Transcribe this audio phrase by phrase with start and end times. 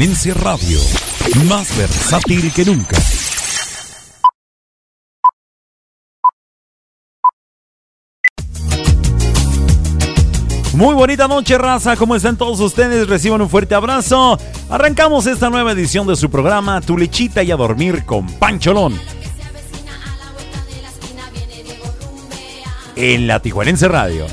[0.00, 0.78] Tijuanense Radio,
[1.46, 2.96] más versátil que nunca.
[10.72, 11.96] Muy bonita noche, raza.
[11.96, 13.08] ¿Cómo están todos ustedes?
[13.08, 14.38] Reciban un fuerte abrazo.
[14.70, 18.98] Arrancamos esta nueva edición de su programa Tu lechita y a dormir con Pancholón.
[22.96, 24.26] En la Tijuanense Radio.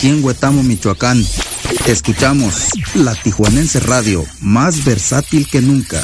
[0.00, 1.22] Aquí en Huetamo, Michoacán,
[1.84, 6.00] escuchamos la Tijuanense Radio, más versátil que nunca.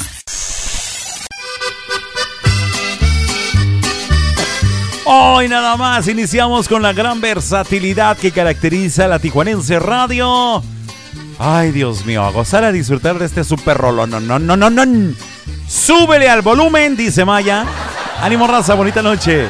[5.07, 10.63] Hoy nada más iniciamos con la gran versatilidad que caracteriza la Tijuanense Radio.
[11.39, 14.07] Ay, Dios mío, a gozar a disfrutar de este super rolo.
[14.07, 15.15] No, no, no, no, no.
[15.67, 17.65] Súbele al volumen, dice Maya.
[18.21, 19.49] Ánimo, raza, bonita noche.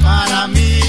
[0.00, 0.80] Para mí.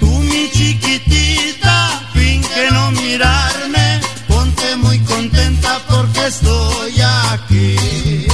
[0.00, 7.00] Tú mi chiquitita, fin que no mirarme, ponte muy contenta porque estoy
[7.32, 8.27] aquí.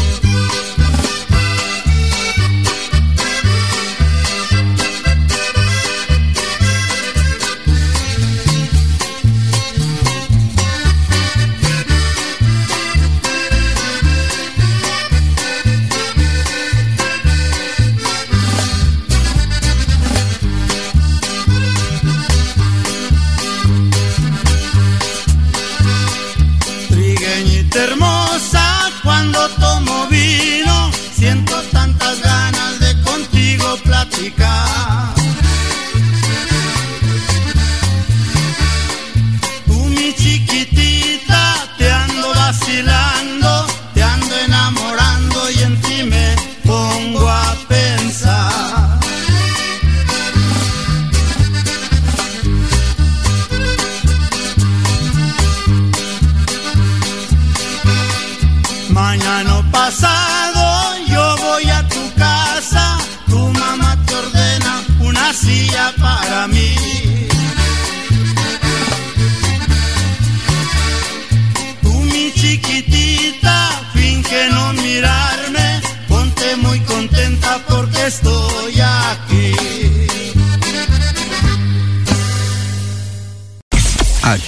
[34.15, 34.94] ficar.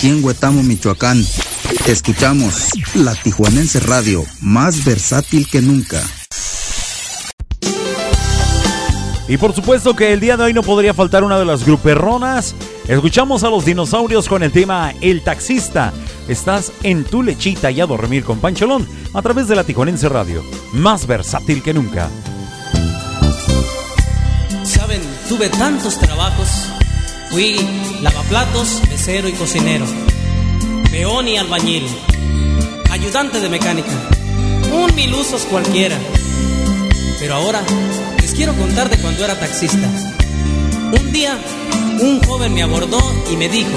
[0.08, 1.24] En Huetamo, Michoacán.
[1.86, 6.00] Escuchamos la Tijuanense Radio, más versátil que nunca.
[9.28, 12.54] Y por supuesto que el día de hoy no podría faltar una de las gruperronas.
[12.86, 15.92] Escuchamos a los dinosaurios con el tema El taxista.
[16.28, 20.44] Estás en tu lechita y a dormir con Pancholón a través de la Tijuanense Radio,
[20.72, 22.08] más versátil que nunca.
[24.62, 26.48] Saben, tuve tantos trabajos
[27.30, 27.56] Fui
[28.02, 29.84] lavaplatos, mesero y cocinero,
[30.90, 31.86] peón y albañil,
[32.90, 33.92] ayudante de mecánica,
[34.72, 35.98] un mil usos cualquiera.
[37.18, 37.62] Pero ahora
[38.20, 39.88] les quiero contar de cuando era taxista.
[40.98, 41.38] Un día,
[42.00, 43.74] un joven me abordó y me dijo,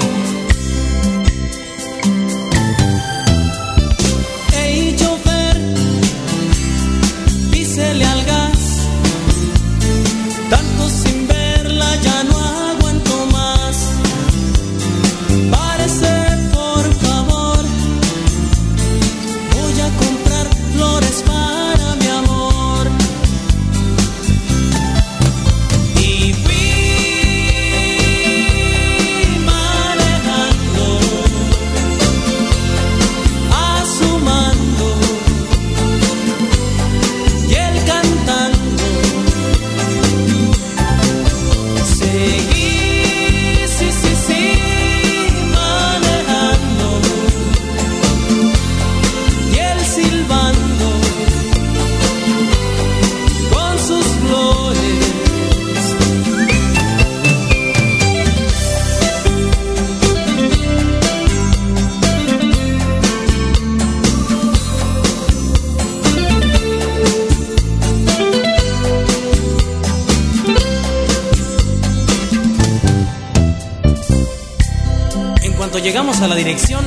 [76.22, 76.84] a la dirección,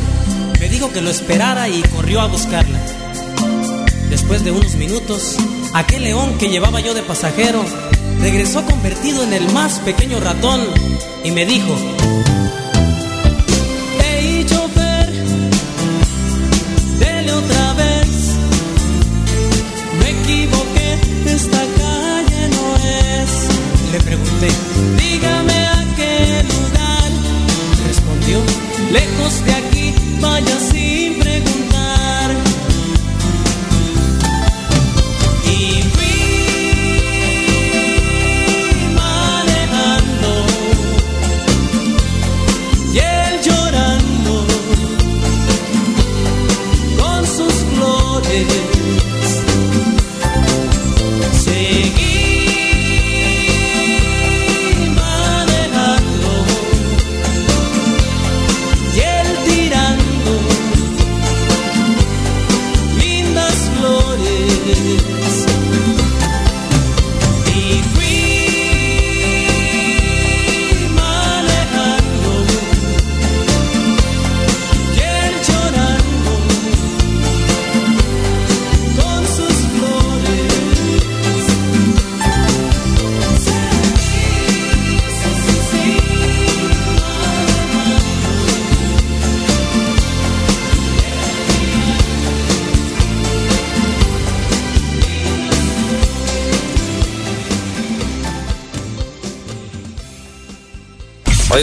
[0.60, 2.80] me dijo que lo esperara y corrió a buscarla.
[4.10, 5.38] Después de unos minutos,
[5.74, 7.66] aquel león que llevaba yo de pasajero
[8.20, 10.62] regresó convertido en el más pequeño ratón
[11.24, 11.76] y me dijo,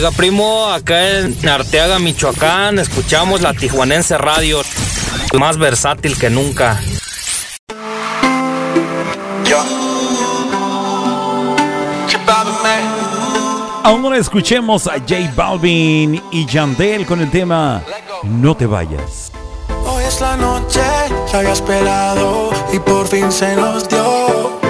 [0.09, 4.61] Primo, acá en Arteaga, Michoacán, escuchamos la Tijuanense Radio,
[5.37, 6.81] más versátil que nunca.
[13.83, 17.83] Aún no escuchemos a J Balvin y Yandel con el tema
[18.23, 19.31] No te vayas.
[19.85, 20.81] Hoy es la noche
[21.29, 24.60] que había esperado y por fin se nos dio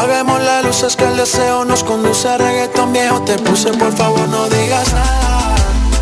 [0.00, 3.20] Apaguemos las luces que el deseo nos conduce a reggaetón viejo.
[3.20, 5.54] Te puse por favor no digas nada.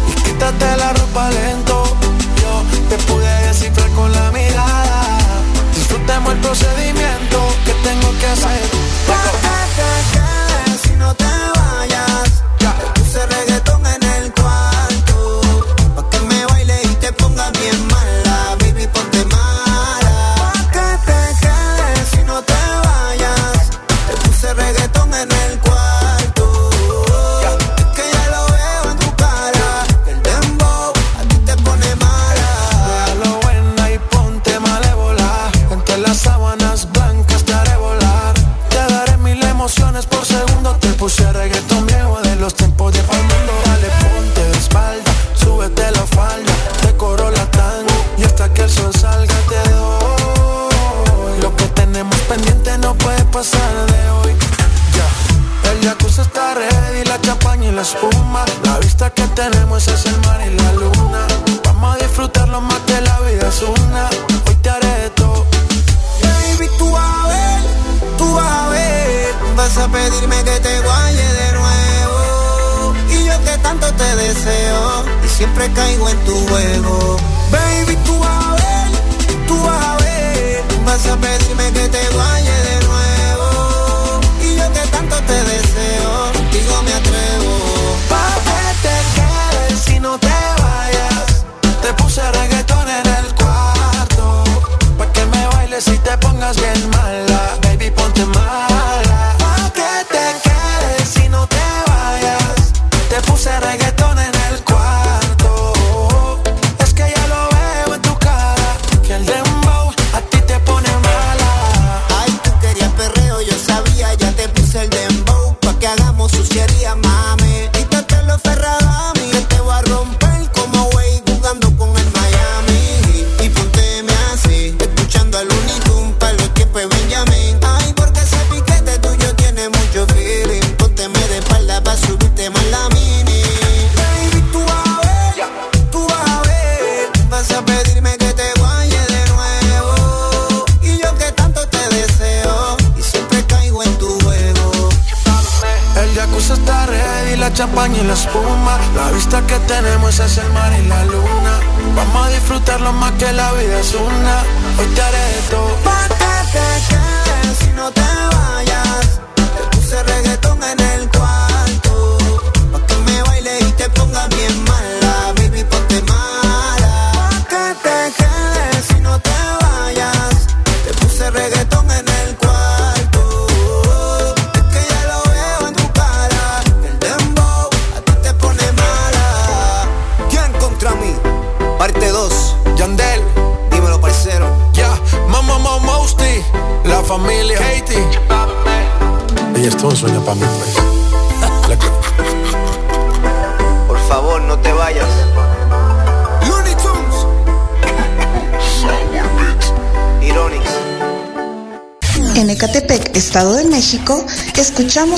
[0.08, 1.82] Y quítate la ropa lento.
[2.40, 5.18] Yo te pude descifrar con la mirada.
[5.74, 8.77] Disfrutemos el procedimiento que tengo que hacer.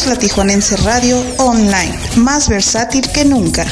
[0.06, 3.66] La Tijuanense Radio Online, más versátil que nunca.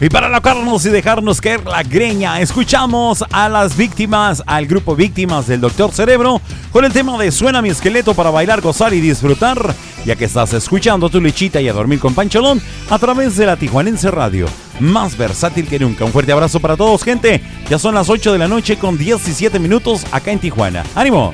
[0.00, 5.46] Y para alocarnos y dejarnos caer la greña, escuchamos a las víctimas, al grupo Víctimas
[5.46, 6.40] del Doctor Cerebro,
[6.72, 10.52] con el tema de Suena mi esqueleto para bailar, gozar y disfrutar, ya que estás
[10.52, 14.46] escuchando tu lechita y a dormir con Pancholón a través de la Tijuanense Radio,
[14.80, 16.04] más versátil que nunca.
[16.04, 17.42] Un fuerte abrazo para todos, gente.
[17.70, 20.82] Ya son las 8 de la noche con 17 minutos acá en Tijuana.
[20.96, 21.32] ¡Ánimo!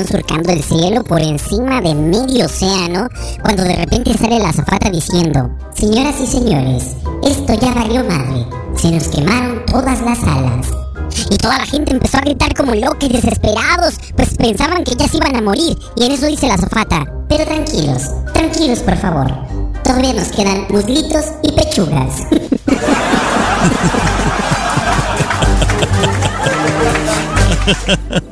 [0.00, 3.08] Surcando el cielo por encima de medio océano
[3.42, 8.90] cuando de repente sale la azafata diciendo, Señoras y señores, esto ya valió madre, se
[8.90, 10.68] nos quemaron todas las alas.
[11.30, 15.18] Y toda la gente empezó a gritar como locos desesperados, pues pensaban que ya se
[15.18, 19.30] iban a morir, y en eso dice la azafata, pero tranquilos, tranquilos por favor,
[19.84, 22.22] todavía nos quedan muslitos y pechugas.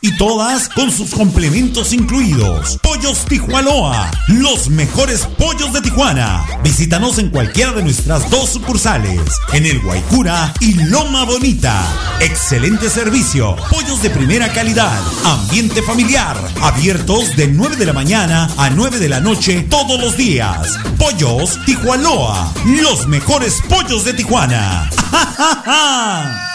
[0.00, 2.78] Y todas con sus complementos incluidos.
[2.82, 6.44] Pollos Tijuanoa, los mejores pollos de Tijuana.
[6.62, 9.20] Visítanos en cualquiera de nuestras dos sucursales,
[9.52, 11.84] en el Guaycura y Loma Bonita.
[12.20, 18.70] Excelente servicio, pollos de primera calidad, ambiente familiar, abiertos de 9 de la mañana a
[18.70, 20.78] 9 de la noche todos los días.
[20.96, 24.88] Pollos Tijuanoa, los mejores pollos de Tijuana.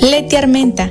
[0.00, 0.90] Leti Armenta,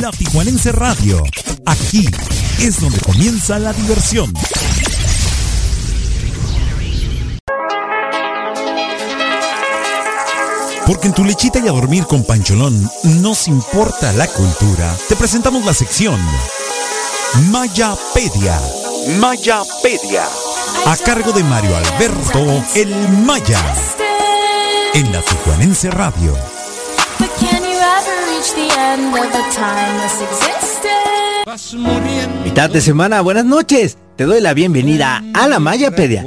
[0.00, 1.22] La Tijuanense Radio.
[1.66, 2.04] Aquí
[2.60, 4.32] es donde comienza la diversión.
[10.86, 12.88] Porque en tu lechita y a dormir con Pancholón
[13.20, 14.94] nos importa la cultura.
[15.08, 16.20] Te presentamos la sección
[17.50, 18.60] Mayapedia.
[19.18, 20.24] Mayapedia.
[20.86, 23.74] A cargo de Mario Alberto El Maya.
[24.94, 26.47] En la Tijuanense Radio.
[32.44, 33.98] Mitad de semana, buenas noches.
[34.14, 36.24] Te doy la bienvenida a la Mayapedia.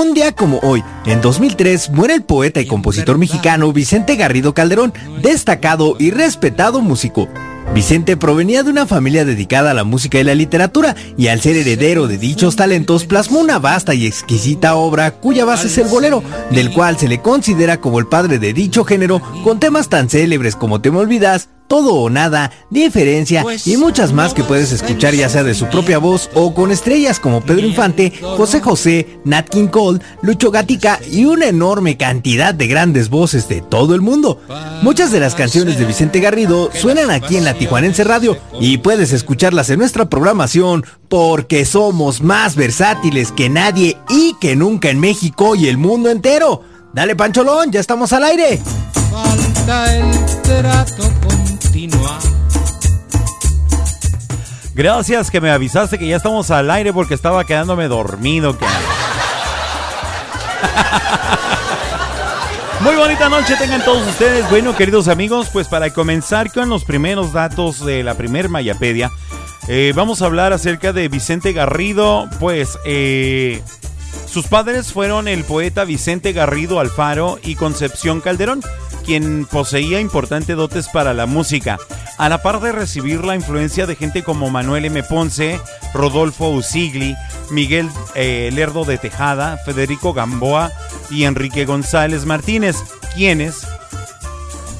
[0.00, 4.92] Un día como hoy, en 2003, muere el poeta y compositor mexicano Vicente Garrido Calderón,
[5.20, 7.28] destacado y respetado músico.
[7.74, 11.56] Vicente provenía de una familia dedicada a la música y la literatura, y al ser
[11.56, 16.22] heredero de dichos talentos, plasmó una vasta y exquisita obra cuya base es el bolero,
[16.50, 20.56] del cual se le considera como el padre de dicho género, con temas tan célebres
[20.56, 25.28] como Te me olvidas, todo o nada, diferencia y muchas más que puedes escuchar ya
[25.28, 29.68] sea de su propia voz o con estrellas como Pedro Infante, José José, Nat King
[29.68, 34.40] Cole, Lucho Gatica y una enorme cantidad de grandes voces de todo el mundo.
[34.82, 39.12] Muchas de las canciones de Vicente Garrido suenan aquí en la Tijuanense Radio y puedes
[39.12, 45.54] escucharlas en nuestra programación porque somos más versátiles que nadie y que nunca en México
[45.54, 46.62] y el mundo entero.
[46.94, 48.60] Dale Pancholón, ya estamos al aire.
[49.68, 50.10] El
[50.44, 52.22] trato continuar.
[54.74, 58.56] Gracias que me avisaste que ya estamos al aire porque estaba quedándome dormido.
[62.80, 64.48] Muy bonita noche tengan todos ustedes.
[64.48, 69.10] Bueno, queridos amigos, pues para comenzar con los primeros datos de la primer Mayapedia,
[69.68, 72.26] eh, vamos a hablar acerca de Vicente Garrido.
[72.40, 73.60] Pues eh,
[74.26, 78.62] sus padres fueron el poeta Vicente Garrido Alfaro y Concepción Calderón,
[79.08, 81.78] quien poseía importantes dotes para la música,
[82.18, 85.02] a la par de recibir la influencia de gente como Manuel M.
[85.02, 85.58] Ponce,
[85.94, 87.16] Rodolfo Usigli,
[87.48, 90.70] Miguel eh, Lerdo de Tejada, Federico Gamboa
[91.08, 92.76] y Enrique González Martínez,
[93.14, 93.66] quienes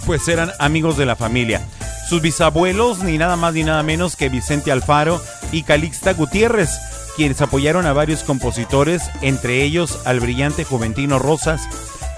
[0.04, 1.66] pues eran amigos de la familia.
[2.06, 6.68] Sus bisabuelos, ni nada más ni nada menos que Vicente Alfaro y Calixta Gutiérrez,
[7.16, 11.62] quienes apoyaron a varios compositores, entre ellos al brillante Juventino Rosas.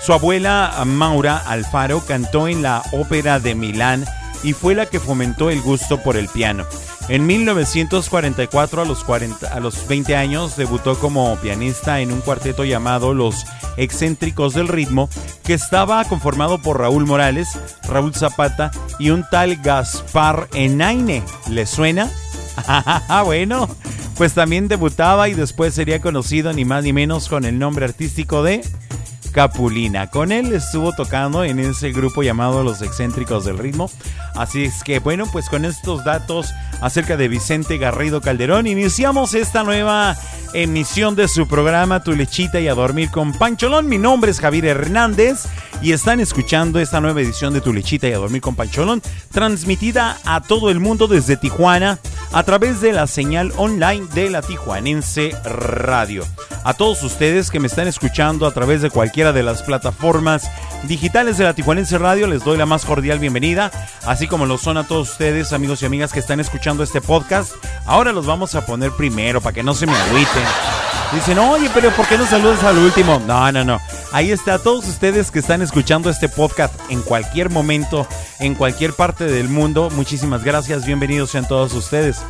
[0.03, 4.07] Su abuela Maura Alfaro cantó en la Ópera de Milán
[4.43, 6.65] y fue la que fomentó el gusto por el piano.
[7.09, 12.65] En 1944, a los, 40 a los 20 años, debutó como pianista en un cuarteto
[12.65, 13.45] llamado Los
[13.77, 15.09] Excéntricos del Ritmo,
[15.45, 17.49] que estaba conformado por Raúl Morales,
[17.83, 21.23] Raúl Zapata y un tal Gaspar Enaine.
[21.49, 22.11] ¿Le suena?
[23.25, 23.69] Bueno,
[24.17, 28.43] pues también debutaba y después sería conocido ni más ni menos con el nombre artístico
[28.43, 28.63] de
[29.33, 30.09] Capulina.
[30.09, 33.91] Con él estuvo tocando en ese grupo llamado Los Excéntricos del Ritmo.
[34.35, 39.63] Así es que bueno, pues con estos datos acerca de Vicente Garrido Calderón, iniciamos esta
[39.63, 40.17] nueva
[40.53, 43.89] emisión de su programa Tu Lechita y a Dormir con Pancholón.
[43.89, 45.45] Mi nombre es Javier Hernández
[45.83, 50.19] y están escuchando esta nueva edición de Tu Lechita y a Dormir con Pancholón, transmitida
[50.25, 51.99] a todo el mundo desde Tijuana
[52.33, 56.25] a través de la señal online de la Tijuanense Radio.
[56.65, 58.91] A todos ustedes que me están escuchando a través de
[59.21, 60.51] de las plataformas
[60.85, 63.71] digitales de la Tijuanense Radio, les doy la más cordial bienvenida,
[64.07, 67.53] así como lo son a todos ustedes, amigos y amigas que están escuchando este podcast.
[67.85, 70.43] Ahora los vamos a poner primero para que no se me agüiten.
[71.13, 73.21] Dicen, oye, pero ¿por qué no saludas al último?
[73.27, 73.79] No, no, no.
[74.11, 78.07] Ahí está, todos ustedes que están escuchando este podcast en cualquier momento,
[78.39, 79.91] en cualquier parte del mundo.
[79.91, 82.23] Muchísimas gracias, bienvenidos sean todos ustedes.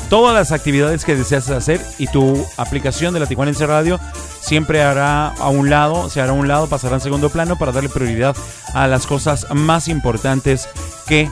[0.09, 3.99] todas las actividades que deseas hacer y tu aplicación de la Tijuanense Radio
[4.41, 7.71] siempre hará a un lado, se hará a un lado, pasará en segundo plano para
[7.71, 8.35] darle prioridad
[8.73, 10.69] a las cosas más importantes
[11.07, 11.29] que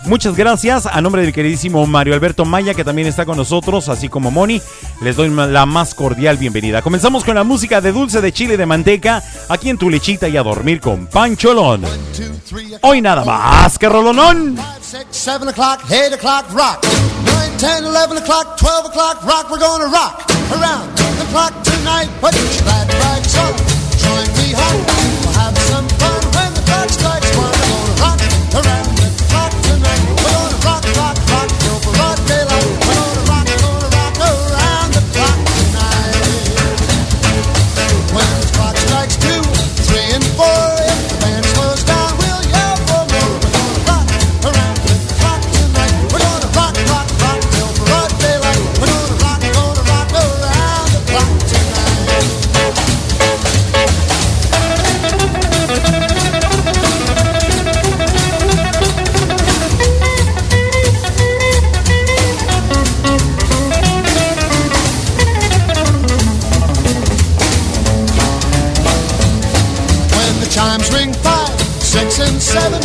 [0.06, 4.08] Muchas gracias a nombre del queridísimo Mario Alberto Maya que también está con nosotros, así
[4.08, 4.62] como Moni.
[5.02, 6.82] Les doy la más cordial bienvenida.
[6.82, 10.38] Comenzamos con la música de dulce de chile de manteca aquí en tu lechita y
[10.38, 11.84] a dormir con Pancholón.
[12.82, 14.58] Hoy nada más que rolonón.
[17.66, 17.82] Six, seven o'clock, eight o'clock, rock.
[17.82, 19.50] Nine, ten, eleven o'clock, twelve o'clock, rock.
[19.50, 22.10] We're gonna rock around the clock tonight.
[22.22, 23.54] Put your glad rags on,
[23.98, 24.95] join me home.
[72.56, 72.85] Seven,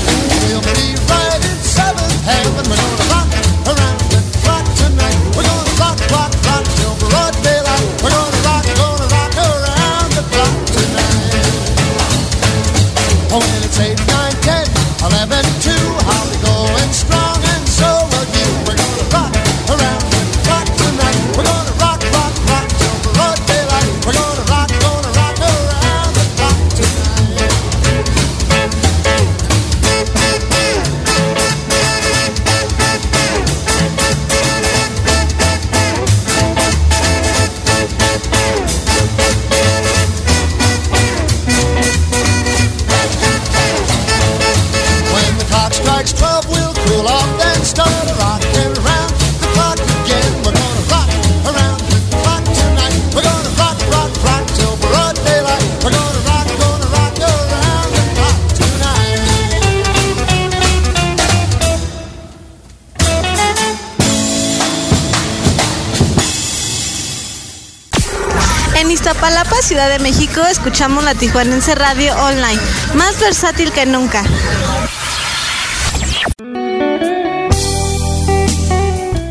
[69.70, 72.60] Ciudad de México, escuchamos la Tijuanense Radio Online,
[72.96, 74.24] más versátil que nunca.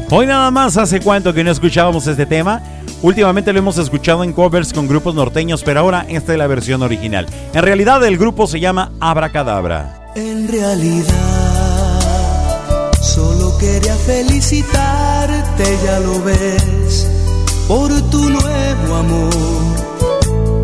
[0.10, 2.64] Hoy nada más hace cuánto que no escuchábamos este tema.
[3.02, 6.84] Últimamente lo hemos escuchado en covers con grupos norteños, pero ahora esta es la versión
[6.84, 7.28] original.
[7.54, 10.14] En realidad el grupo se llama Abracadabra.
[10.16, 12.00] En realidad,
[13.02, 17.10] solo quería felicitarte, ya lo ves,
[17.68, 19.99] por tu nuevo amor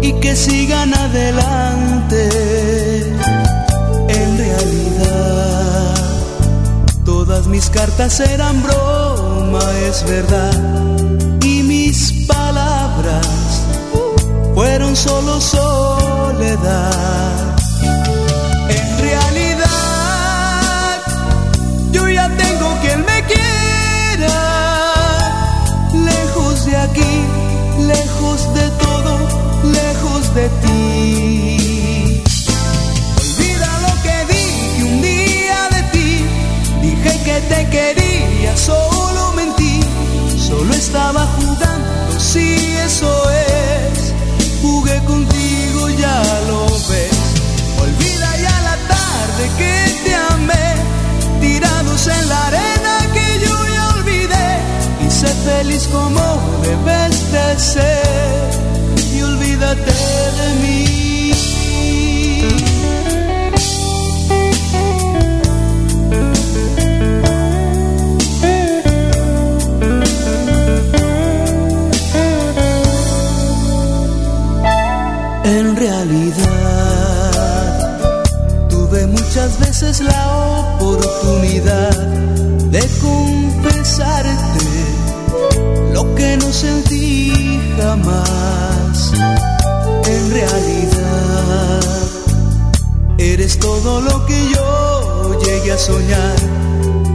[0.05, 2.29] y que sigan adelante.
[4.07, 5.95] En realidad,
[7.03, 10.53] todas mis cartas eran broma, es verdad,
[11.43, 13.27] y mis palabras
[14.53, 16.85] fueron solo soledad.
[40.75, 42.53] Estaba jugando, si
[42.85, 44.13] eso es.
[44.61, 47.19] Jugué contigo, ya lo ves.
[47.81, 50.67] Olvida ya la tarde que te amé,
[51.39, 54.49] tirados en la arena que yo ya olvidé.
[55.07, 56.23] Y sé feliz como
[56.61, 58.49] debes de ser.
[59.15, 59.93] Y olvídate
[60.39, 60.84] de mí.
[79.95, 80.27] Veces la
[80.59, 81.95] oportunidad
[82.71, 84.65] de confesarte
[85.93, 89.13] lo que no sentí jamás.
[90.07, 91.79] En realidad,
[93.17, 96.35] eres todo lo que yo llegué a soñar,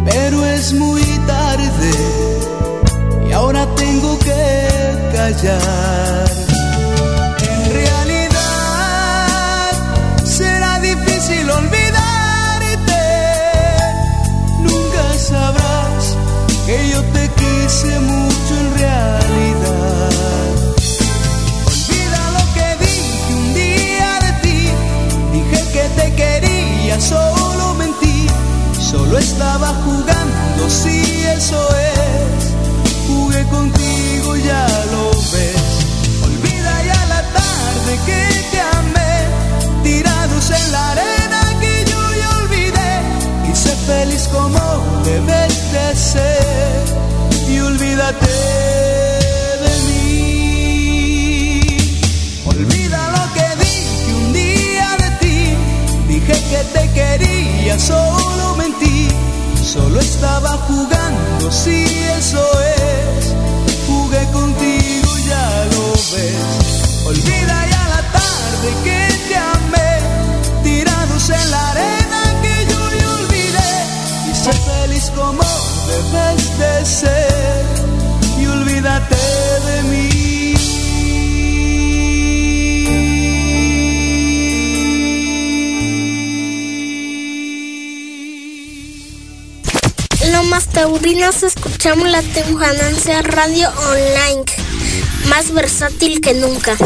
[0.07, 1.91] pero es muy tarde
[3.29, 6.30] y ahora tengo que callar.
[27.11, 28.27] Solo mentí.
[28.91, 30.99] Solo estaba jugando, si
[31.37, 31.61] eso
[31.95, 32.43] es.
[33.07, 35.65] Jugué contigo, ya lo ves.
[36.29, 39.15] Olvida ya la tarde que te amé,
[39.85, 42.93] tirados en la arena que yo ya olvidé.
[43.49, 43.53] Y
[43.91, 44.63] feliz como
[45.05, 46.83] debes de ser.
[47.53, 48.35] Y olvídate
[49.65, 50.01] de mí.
[52.53, 55.39] Olvida lo que dije un día de ti.
[56.09, 56.90] Dije que te
[57.81, 59.09] solo mentí.
[59.63, 61.85] Solo estaba jugando, si
[62.19, 63.35] eso es.
[63.87, 67.07] Jugué contigo, ya lo ves.
[67.07, 69.91] Olvida ya la tarde que te amé,
[70.63, 73.73] tirados en la arena que yo ya olvidé.
[74.31, 75.45] Y sé feliz como
[75.91, 77.65] debes de ser.
[78.41, 79.17] Y olvídate
[79.69, 80.40] de mí.
[90.43, 94.43] Lomas Taurinas escuchamos la Tijuanense Radio Online,
[95.29, 96.79] más versátil que nunca.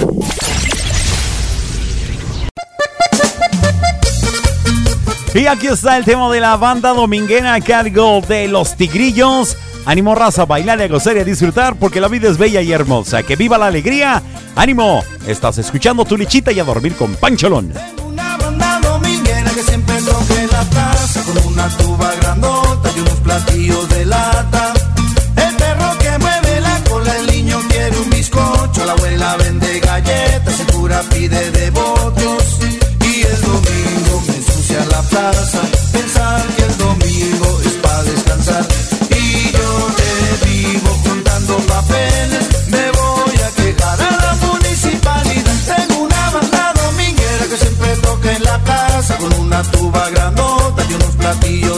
[5.34, 9.56] Y aquí está el tema de la banda dominguera Cargo de los Tigrillos.
[9.86, 12.60] Ánimo raza a bailar y a gozar y a disfrutar porque la vida es bella
[12.60, 13.22] y hermosa.
[13.22, 14.20] Que viva la alegría.
[14.56, 17.72] Ánimo, estás escuchando tu lichita y a dormir con Pancholón.
[20.74, 24.72] Plaza con una tuba grandota y unos platillos de lata.
[25.36, 30.60] El perro que mueve la cola, el niño quiere un bizcocho, la abuela vende galletas,
[30.60, 32.44] el cura pide devotos.
[33.10, 35.60] Y el domingo me ensucia la plaza,
[35.92, 38.64] pensar que el domingo es para descansar.
[39.10, 39.70] Y yo
[40.00, 45.56] te vivo juntando papeles, me voy a quejar a la municipalidad.
[45.76, 50.03] Tengo una banda dominguera que siempre toca en la casa con una tuba
[51.42, 51.73] y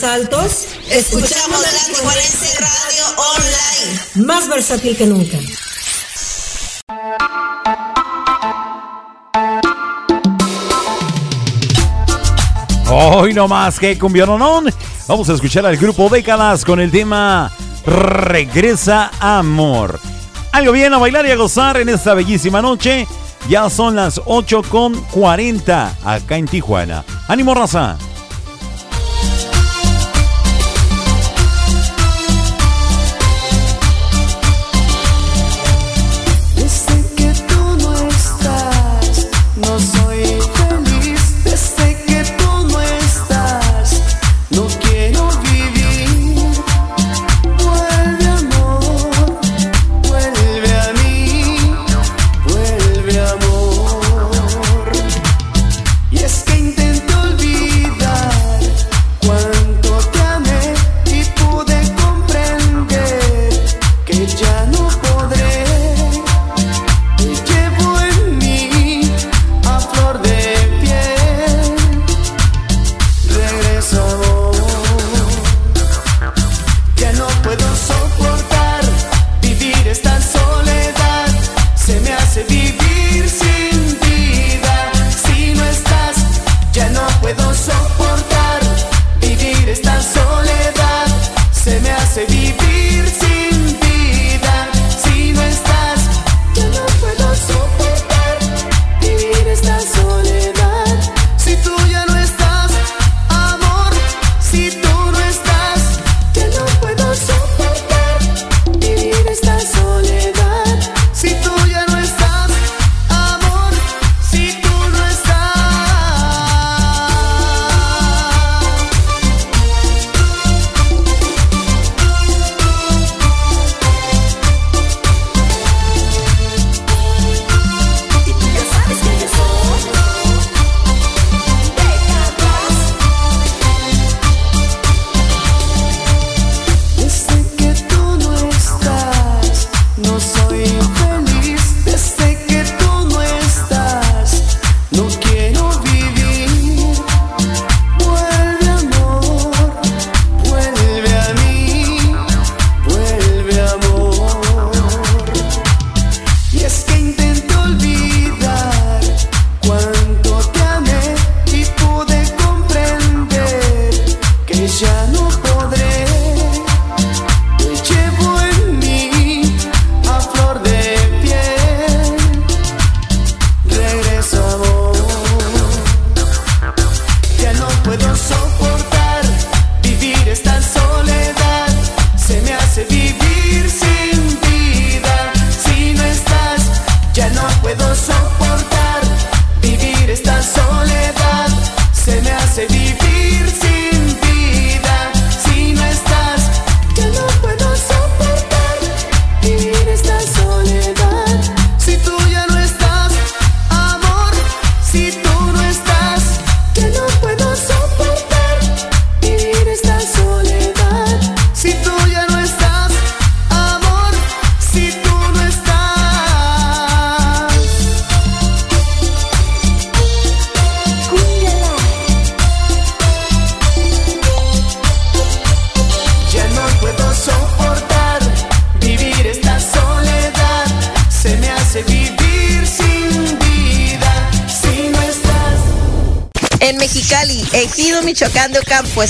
[0.00, 4.26] Los Altos, escuchamos la Antijuarense Radio Online.
[4.26, 5.38] Más versátil que nunca.
[12.88, 14.72] Hoy no más que cumbiononón.
[15.08, 17.50] Vamos a escuchar al grupo Décadas con el tema
[17.84, 19.98] Regresa Amor.
[20.52, 23.08] Algo bien a bailar y a gozar en esta bellísima noche.
[23.48, 27.04] Ya son las 8.40 acá en Tijuana.
[27.26, 27.98] ¡Ánimo, raza!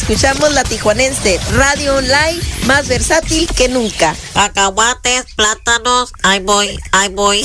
[0.03, 4.15] Escuchamos la tijuanense, radio online más versátil que nunca.
[4.33, 7.45] Cacahuates, plátanos, ahí voy, ahí voy.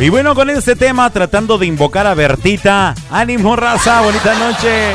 [0.00, 2.94] Y bueno, con este tema, tratando de invocar a Bertita.
[3.10, 4.00] ¡Ánimo, raza!
[4.00, 4.94] ¡Bonita noche!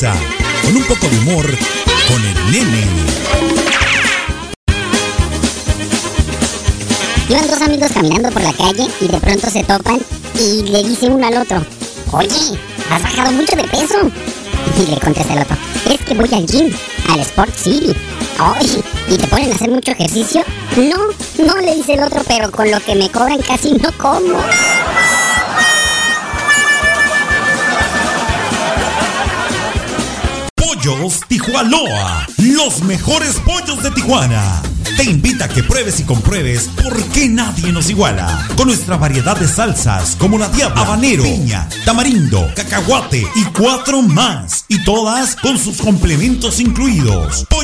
[0.00, 1.46] Con un poco de humor,
[2.08, 2.84] con el nene.
[7.28, 10.00] Iban dos amigos caminando por la calle y de pronto se topan
[10.36, 11.64] y le dice uno al otro,
[12.10, 12.58] oye,
[12.90, 14.10] has bajado mucho de peso.
[14.82, 15.56] Y le contesta el otro,
[15.88, 16.74] es que voy al gym,
[17.10, 17.94] al Sport City.
[18.58, 20.42] Oye, ¿y te ponen a hacer mucho ejercicio?
[20.76, 24.38] No, no, le dice el otro, pero con lo que me cobran casi no como.
[31.44, 34.62] Pollos Tijuanoa, los mejores pollos de Tijuana.
[34.96, 38.46] Te invita a que pruebes y compruebes por qué nadie nos iguala.
[38.56, 44.64] Con nuestra variedad de salsas como la diabla, habanero, piña, tamarindo, cacahuate y cuatro más.
[44.68, 47.46] Y todas con sus complementos incluidos.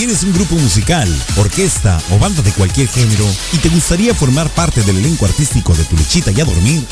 [0.00, 4.82] ¿Tienes un grupo musical, orquesta o banda de cualquier género y te gustaría formar parte
[4.82, 6.82] del elenco artístico de Tu Lechita y a Dormir?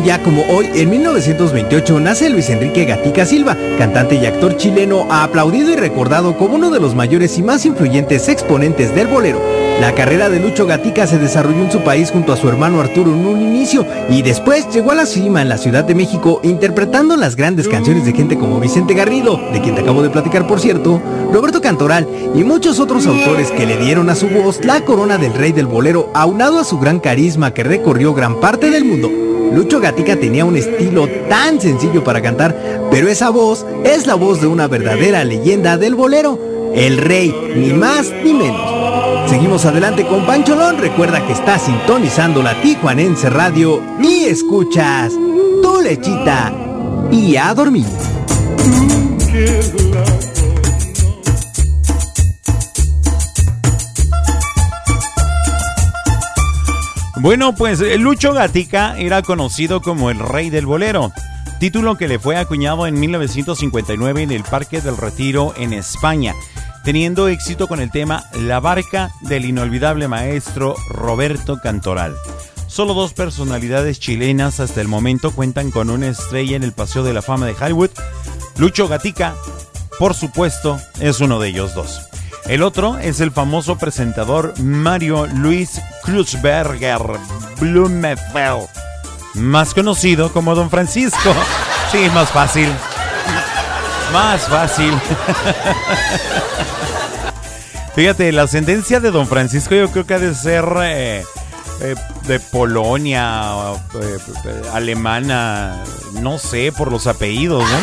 [0.04, 5.06] Un día como hoy, en 1928, nace Luis Enrique Gatica Silva, cantante y actor chileno,
[5.08, 9.40] aplaudido y recordado como uno de los mayores y más influyentes exponentes del bolero.
[9.80, 13.14] La carrera de Lucho Gatica se desarrolló en su país junto a su hermano Arturo
[13.14, 17.16] en un inicio y después llegó a la cima en la Ciudad de México interpretando
[17.16, 20.60] las grandes canciones de gente como Vicente Garrido, de quien te acabo de platicar por
[20.60, 21.00] cierto,
[21.32, 25.32] Roberto Cantoral y muchos otros autores que le dieron a su voz la corona del
[25.32, 29.23] rey del bolero aunado a su gran carisma que recorrió gran parte del mundo.
[29.54, 34.40] Lucho Gatica tenía un estilo tan sencillo para cantar, pero esa voz es la voz
[34.40, 39.30] de una verdadera leyenda del bolero, el rey, ni más ni menos.
[39.30, 45.12] Seguimos adelante con Pancholón, recuerda que estás sintonizando la Tijuanense Radio y escuchas
[45.62, 46.52] tu lechita
[47.12, 47.86] y a dormir.
[57.24, 61.10] Bueno, pues eh, Lucho Gatica era conocido como el rey del bolero,
[61.58, 66.34] título que le fue acuñado en 1959 en el Parque del Retiro en España,
[66.84, 72.14] teniendo éxito con el tema La barca del inolvidable maestro Roberto Cantoral.
[72.66, 77.14] Solo dos personalidades chilenas hasta el momento cuentan con una estrella en el Paseo de
[77.14, 77.90] la Fama de Hollywood.
[78.58, 79.34] Lucho Gatica,
[79.98, 82.02] por supuesto, es uno de ellos dos.
[82.44, 87.00] El otro es el famoso presentador Mario Luis Kruzberger
[87.58, 88.68] Blumenfeld,
[89.34, 91.34] más conocido como Don Francisco.
[91.92, 92.68] Sí, más fácil.
[94.12, 94.92] Más fácil.
[97.94, 101.24] Fíjate, la ascendencia de Don Francisco yo creo que ha de ser eh,
[101.80, 101.94] eh,
[102.26, 103.44] de Polonia,
[103.94, 104.18] eh,
[104.72, 105.84] alemana,
[106.14, 107.78] no sé, por los apellidos, ¿no?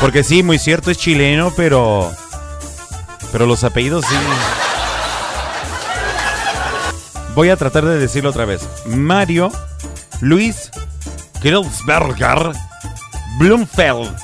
[0.00, 2.10] Porque sí, muy cierto, es chileno, pero.
[3.30, 4.16] Pero los apellidos sí.
[7.34, 8.68] Voy a tratar de decirlo otra vez.
[8.86, 9.50] Mario
[10.20, 10.70] Luis
[11.40, 12.52] Kreuzberger
[13.38, 14.14] Blumfeld.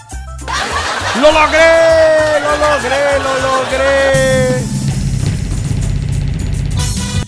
[1.21, 2.41] ¡Lo logré!
[2.43, 3.19] ¡Lo logré!
[3.19, 4.63] ¡Lo logré!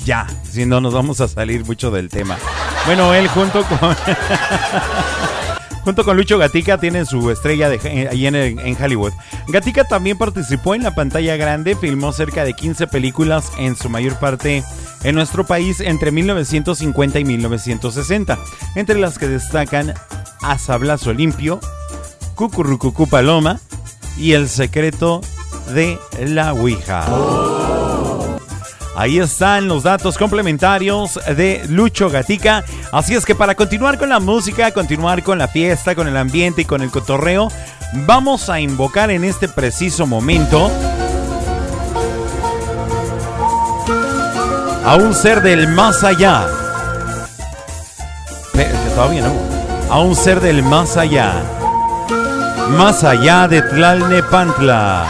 [0.04, 2.36] Ya, si no nos vamos a salir mucho del tema.
[2.84, 3.96] Bueno, él junto con.
[5.90, 9.12] Junto con Lucho Gatica tienen su estrella de, eh, ahí en, en, Hollywood.
[9.48, 14.16] Gatica también participó en la pantalla grande, filmó cerca de 15 películas, en su mayor
[14.20, 14.62] parte
[15.02, 18.38] en nuestro país entre 1950 y 1960,
[18.76, 19.92] entre las que destacan
[20.42, 21.58] A Sablazo Limpio,
[22.36, 23.58] Cucurrucucú Paloma
[24.16, 25.22] y El secreto
[25.74, 27.69] de la Ouija.
[29.00, 32.66] Ahí están los datos complementarios de Lucho Gatica.
[32.92, 36.60] Así es que para continuar con la música, continuar con la fiesta, con el ambiente
[36.60, 37.50] y con el cotorreo,
[38.04, 40.70] vamos a invocar en este preciso momento
[44.84, 46.46] a un ser del más allá.
[48.94, 49.32] Todavía no.
[49.88, 51.42] A un ser del más allá.
[52.76, 55.06] más allá de Tlalnepantla.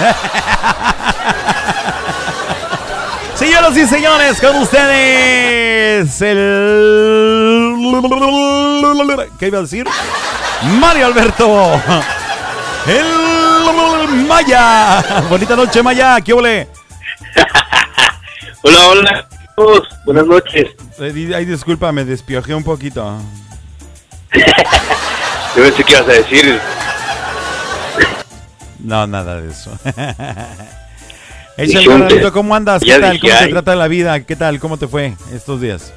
[3.40, 7.74] Señoras y señores, con ustedes el...
[9.38, 9.86] ¿Qué iba a decir?
[10.78, 11.80] Mario Alberto.
[12.86, 15.22] El Maya.
[15.30, 16.20] Bonita noche, Maya.
[16.20, 16.68] ¿Qué ole?
[18.62, 19.28] Hola, hola.
[19.56, 19.88] todos.
[20.04, 20.72] Buenas noches.
[20.98, 23.16] Ay, disculpa, me despiojé un poquito.
[25.56, 26.60] Yo pensé que ibas a decir.
[28.80, 29.70] No, nada de eso.
[32.32, 32.82] ¿cómo andas?
[32.82, 33.20] ¿Qué tal?
[33.20, 34.20] ¿Cómo te trata la vida?
[34.24, 34.58] ¿Qué tal?
[34.60, 35.92] ¿Cómo te fue estos días?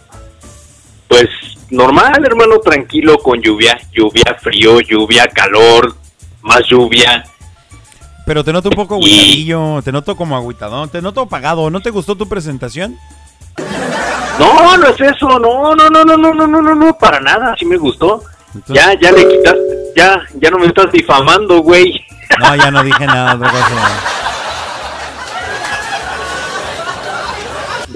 [1.08, 1.28] Pues
[1.70, 3.80] normal, hermano, tranquilo, con lluvia.
[3.92, 5.96] Lluvia, frío, lluvia, calor,
[6.42, 7.24] más lluvia.
[8.26, 11.70] Pero te noto un poco agüitadillo, te noto como agüitadón, te noto apagado.
[11.70, 12.98] ¿No te gustó tu presentación?
[14.40, 15.40] No, no es eso.
[15.40, 17.56] No, no, no, no, no, no, no, no, no, para nada.
[17.60, 18.24] Sí me gustó.
[18.68, 19.94] Ya, ya le quitaste.
[19.96, 22.04] Ya, ya no me estás difamando, güey.
[22.40, 24.23] No, ya no dije nada, otra cosa.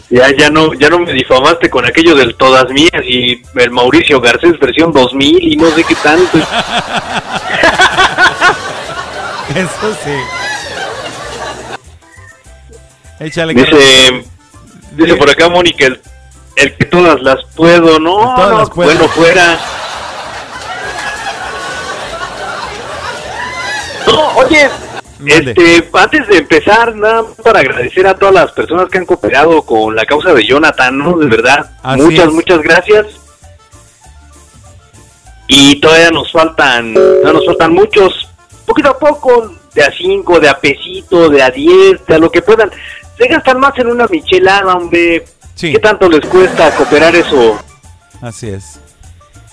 [0.09, 4.21] Ya, ya no, ya no me difamaste con aquello del todas mías y el Mauricio
[4.21, 6.37] Garcés versión 2000 y no sé qué tanto.
[9.55, 10.11] Eso sí.
[13.19, 13.53] Échale.
[13.53, 14.23] Dice,
[14.91, 15.99] dice por acá Mónica, el,
[16.55, 18.89] el que todas las puedo, no, Todas no, las puedo.
[18.89, 19.59] bueno fuera.
[24.05, 24.69] No, oye,
[25.25, 29.61] este, antes de empezar, nada más para agradecer a todas las personas que han cooperado
[29.63, 31.17] con la causa de Jonathan, ¿no?
[31.17, 32.33] De verdad, Así muchas, es.
[32.33, 33.05] muchas gracias.
[35.47, 38.29] Y todavía nos faltan, no nos faltan muchos,
[38.65, 42.29] poquito a poco, de a 5, de a pesito, de a 10, de a lo
[42.29, 42.69] que puedan.
[43.17, 45.25] Se gastan más en una michelada, hombre.
[45.59, 47.59] ¿Qué tanto les cuesta cooperar eso?
[48.21, 48.79] Así es.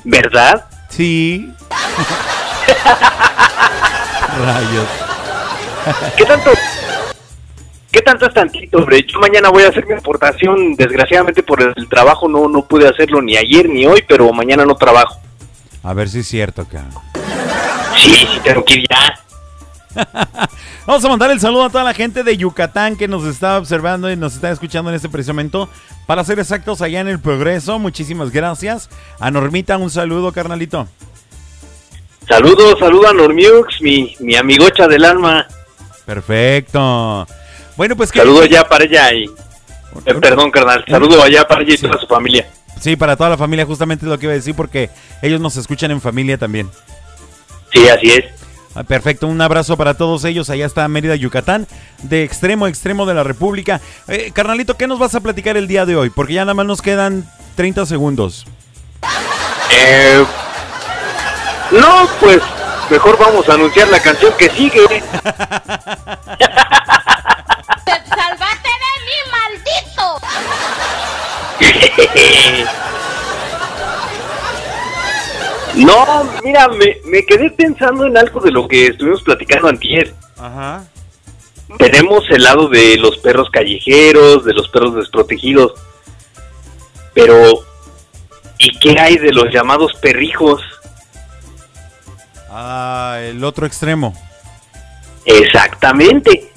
[0.05, 0.67] ¿Verdad?
[0.91, 1.51] Sí.
[4.45, 4.89] Rayos.
[6.17, 6.51] ¿Qué tanto?
[7.91, 9.05] ¿Qué tanto es tantito, hombre?
[9.07, 10.75] Yo mañana voy a hacer mi aportación.
[10.75, 14.75] Desgraciadamente por el trabajo no, no pude hacerlo ni ayer ni hoy, pero mañana no
[14.75, 15.21] trabajo.
[15.83, 16.91] A ver si es cierto, cabrón.
[17.97, 19.21] Sí, tengo que ir ya.
[20.87, 24.11] Vamos a mandar el saludo a toda la gente de Yucatán que nos está observando
[24.11, 25.69] y nos está escuchando en este preciso momento.
[26.07, 28.91] Para ser exactos, allá en el Progreso, muchísimas gracias.
[29.21, 30.89] A Normita, un saludo, carnalito.
[32.29, 35.47] Saludos, saludos a Normiux, mi, mi amigocha del alma.
[36.07, 37.27] Perfecto.
[37.77, 38.19] Bueno, pues que.
[38.21, 39.25] Saludos allá para ella y...
[39.25, 40.85] eh, perdón, carnal.
[40.89, 42.49] Saludos allá para ella y toda su familia.
[42.81, 44.91] Sí, para toda la familia, justamente es lo que iba a decir, porque
[45.23, 46.71] ellos nos escuchan en familia también.
[47.73, 48.25] Sí, así es.
[48.75, 50.51] Ah, Perfecto, un abrazo para todos ellos.
[50.51, 51.67] Allá está Mérida, Yucatán,
[52.03, 53.81] de extremo a extremo de la República.
[54.09, 56.11] Eh, carnalito, ¿qué nos vas a platicar el día de hoy?
[56.11, 57.25] Porque ya nada más nos quedan
[57.55, 58.47] 30 segundos.
[59.71, 60.25] Eh,
[61.71, 62.41] no, pues
[62.91, 65.03] mejor vamos a anunciar la canción que sigue.
[68.09, 70.21] ¡Salvate de mí, maldito!
[75.77, 80.15] No, mira, me, me quedé pensando en algo de lo que estuvimos platicando antier.
[80.39, 80.85] Ajá.
[81.79, 85.73] Tenemos el lado de los perros callejeros, de los perros desprotegidos.
[87.13, 87.65] Pero,
[88.59, 90.63] ¿y qué hay de los llamados perrijos?
[92.57, 94.15] Ah, el otro extremo.
[95.25, 96.53] Exactamente.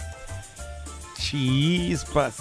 [1.18, 2.36] Chispas.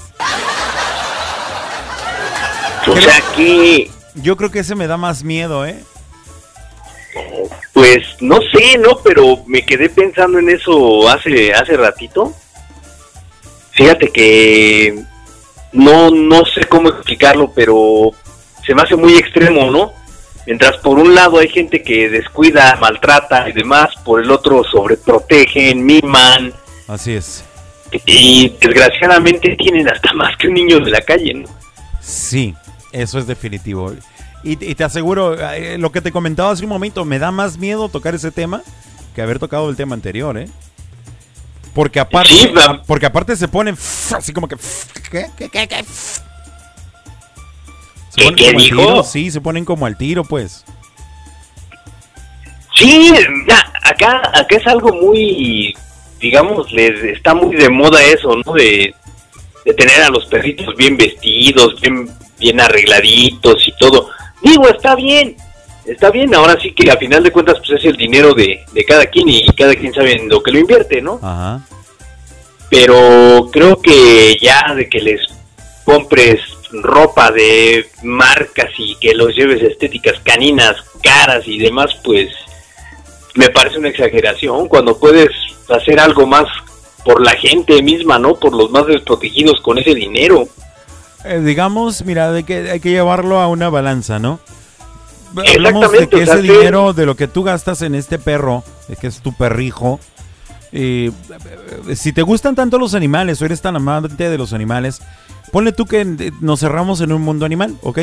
[2.87, 5.83] O sea que, Yo creo que ese me da más miedo, ¿eh?
[7.73, 8.99] pues no sé, ¿no?
[9.03, 12.35] Pero me quedé pensando en eso hace, hace ratito.
[13.73, 15.03] Fíjate que
[15.73, 18.11] no, no sé cómo explicarlo, pero
[18.67, 19.93] se me hace muy extremo, ¿no?
[20.47, 25.85] Mientras por un lado hay gente que descuida, maltrata y demás, por el otro sobreprotegen,
[25.85, 26.53] miman
[26.87, 27.45] Así es.
[28.07, 31.49] y desgraciadamente tienen hasta más que un niño de la calle, ¿no?
[32.01, 32.55] Sí,
[32.93, 33.93] eso es definitivo.
[34.45, 37.59] Y, y te aseguro, eh, lo que te comentaba hace un momento, me da más
[37.59, 38.63] miedo tocar ese tema
[39.17, 40.49] que haber tocado el tema anterior, ¿eh?
[41.75, 42.53] Porque aparte, Sí,
[42.87, 43.77] porque aparte se ponen
[44.17, 44.57] así como que...
[45.11, 45.27] ¿Qué?
[45.37, 45.49] ¿Qué?
[45.51, 45.85] ¿Qué?
[48.17, 48.23] ¿Qué?
[48.25, 48.77] Se ¿Qué- ponen qué como al dijo?
[48.93, 50.65] tiro, sí, se ponen como al tiro, pues.
[52.75, 53.11] Sí,
[53.83, 55.75] acá, acá es algo muy,
[56.21, 58.53] digamos, les está muy de moda eso, ¿no?
[58.53, 58.95] De,
[59.65, 64.11] de tener a los perritos bien vestidos, bien, bien arregladitos y todo.
[64.43, 65.37] Digo, está bien,
[65.87, 68.85] está bien, ahora sí que a final de cuentas pues es el dinero de, de
[68.85, 71.19] cada quien y cada quien sabe en lo que lo invierte, ¿no?
[71.23, 71.63] Ajá.
[72.69, 75.21] Pero creo que ya de que les
[75.85, 76.41] compres
[76.73, 82.29] ropa de marcas y que los lleves estéticas caninas, caras y demás, pues
[83.35, 85.31] me parece una exageración cuando puedes
[85.69, 86.47] hacer algo más
[87.05, 88.35] por la gente misma, ¿no?
[88.35, 90.49] Por los más desprotegidos con ese dinero.
[91.25, 94.41] Eh, digamos, mira, de que hay que llevarlo a una balanza, ¿no?
[95.37, 98.65] Hablamos de que o sea, ese dinero, de lo que tú gastas en este perro,
[99.01, 100.01] que es tu perrijo,
[100.73, 101.11] eh,
[101.95, 105.01] si te gustan tanto los animales o eres tan amante de los animales,
[105.53, 108.01] ponle tú que eh, nos cerramos en un mundo animal, ¿ok?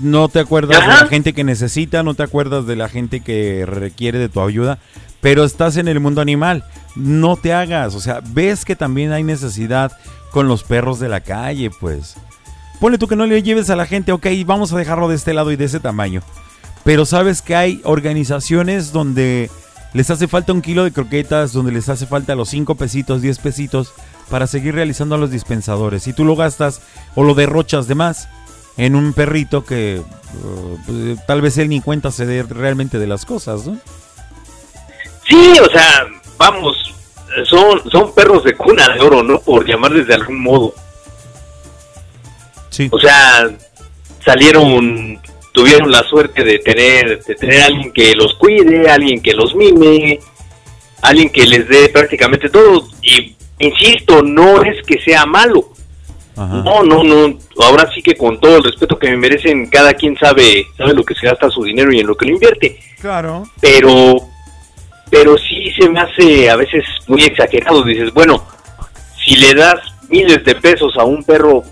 [0.00, 3.66] No te acuerdas de la gente que necesita, no te acuerdas de la gente que
[3.66, 4.78] requiere de tu ayuda,
[5.20, 6.64] pero estás en el mundo animal.
[6.96, 9.92] No te hagas, o sea, ves que también hay necesidad
[10.30, 12.16] con los perros de la calle, pues.
[12.80, 15.34] Ponle tú que no le lleves a la gente, ok, vamos a dejarlo de este
[15.34, 16.22] lado y de ese tamaño.
[16.84, 19.50] Pero sabes que hay organizaciones donde
[19.92, 23.38] les hace falta un kilo de croquetas, donde les hace falta los 5 pesitos, 10
[23.38, 23.92] pesitos
[24.32, 26.08] para seguir realizando a los dispensadores.
[26.08, 26.80] Y tú lo gastas
[27.14, 28.30] o lo derrochas de más
[28.78, 33.06] en un perrito que uh, pues, tal vez él ni cuenta se dé realmente de
[33.06, 33.76] las cosas, ¿no?
[35.28, 36.06] Sí, o sea,
[36.38, 36.94] vamos,
[37.44, 39.38] son, son perros de cuna de oro, ¿no?
[39.38, 40.74] Por llamarles de algún modo.
[42.70, 42.88] Sí.
[42.90, 43.50] O sea,
[44.24, 45.20] salieron,
[45.52, 50.20] tuvieron la suerte de tener, de tener alguien que los cuide, alguien que los mime,
[51.02, 52.88] alguien que les dé prácticamente todo.
[53.02, 53.36] Y
[53.66, 55.68] insisto, no es que sea malo.
[56.36, 57.38] No, no, no.
[57.62, 61.04] Ahora sí que con todo el respeto que me merecen, cada quien sabe, sabe lo
[61.04, 62.78] que se gasta su dinero y en lo que lo invierte.
[63.00, 63.44] Claro.
[63.60, 64.16] Pero,
[65.10, 67.82] pero sí se me hace a veces muy exagerado.
[67.84, 68.42] Dices, bueno,
[69.24, 69.76] si le das
[70.08, 71.62] miles de pesos a un perro,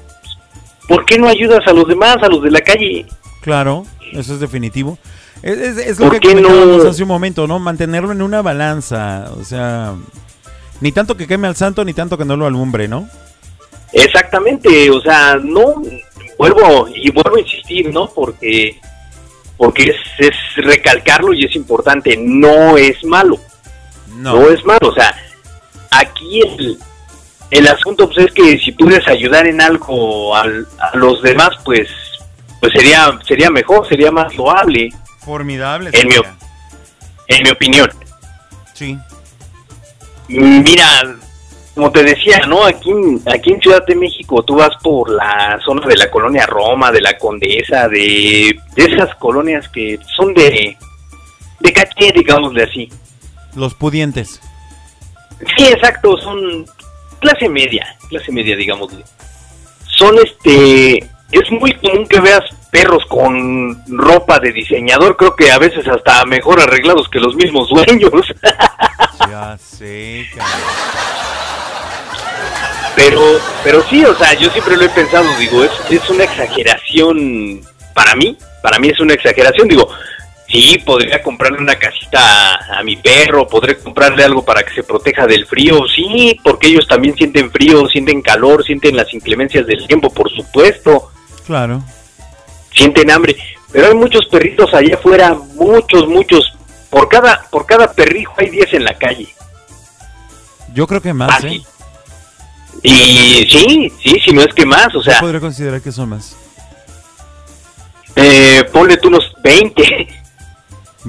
[0.88, 3.07] ¿por qué no ayudas a los demás, a los de la calle?
[3.41, 4.99] Claro, eso es definitivo.
[5.43, 6.43] Es, es- es lo ¿Por que no?
[6.49, 7.59] comentábamos hace un momento, ¿no?
[7.59, 9.30] Mantenerlo en una balanza.
[9.41, 9.95] O sea,
[10.81, 13.09] ni tanto que queme al santo, ni tanto que no lo alumbre, ¿no?
[13.93, 15.83] Exactamente, o sea, no
[16.39, 18.09] vuelvo y vuelvo a insistir, ¿no?
[18.09, 18.78] Porque
[19.57, 23.39] porque es, es recalcarlo y es importante, no es malo.
[24.16, 24.49] No.
[24.51, 25.14] es malo, o sea,
[25.91, 26.78] aquí el,
[27.51, 31.89] el asunto pues, es que si puedes ayudar en algo al- a los demás, pues
[32.61, 35.91] pues sería sería mejor, sería más loable, Formidable.
[35.93, 36.14] en mi,
[37.28, 37.91] en mi opinión.
[38.74, 38.97] Sí.
[40.39, 40.85] Mira,
[41.74, 42.64] como te decía, ¿no?
[42.64, 46.47] Aquí, en- aquí en Ciudad de México tú vas por la zona de la colonia
[46.47, 50.76] Roma, de la Condesa, de, de esas colonias que son de,
[51.61, 52.89] de caché, digámosle así.
[53.57, 54.41] Los pudientes.
[55.57, 56.66] Sí, exacto, son
[57.20, 59.03] clase media, clase media, digámosle.
[59.97, 60.99] Son este,
[61.33, 66.25] es muy común que veas perros con ropa de diseñador, creo que a veces hasta
[66.25, 68.11] mejor arreglados que los mismos dueños.
[69.29, 70.27] Ya sé,
[72.97, 73.21] Pero,
[73.62, 77.61] pero sí, o sea, yo siempre lo he pensado, digo, es, es una exageración
[77.95, 79.89] para mí, para mí es una exageración, digo,
[80.49, 84.83] sí, podría comprarle una casita a, a mi perro, podré comprarle algo para que se
[84.83, 89.87] proteja del frío, sí, porque ellos también sienten frío, sienten calor, sienten las inclemencias del
[89.87, 91.11] tiempo, por supuesto,
[91.47, 91.83] Claro.
[92.75, 93.37] Sienten hambre,
[93.73, 96.53] pero hay muchos perritos allá afuera, muchos, muchos,
[96.91, 99.29] por cada, por cada perrijo hay 10 en la calle.
[100.75, 101.61] Yo creo que más, ¿eh?
[102.83, 106.09] Y sí, sí, si no es que más, o sea, Yo podría considerar que son
[106.11, 106.37] más.
[108.16, 110.09] eh, ponle tú unos 20.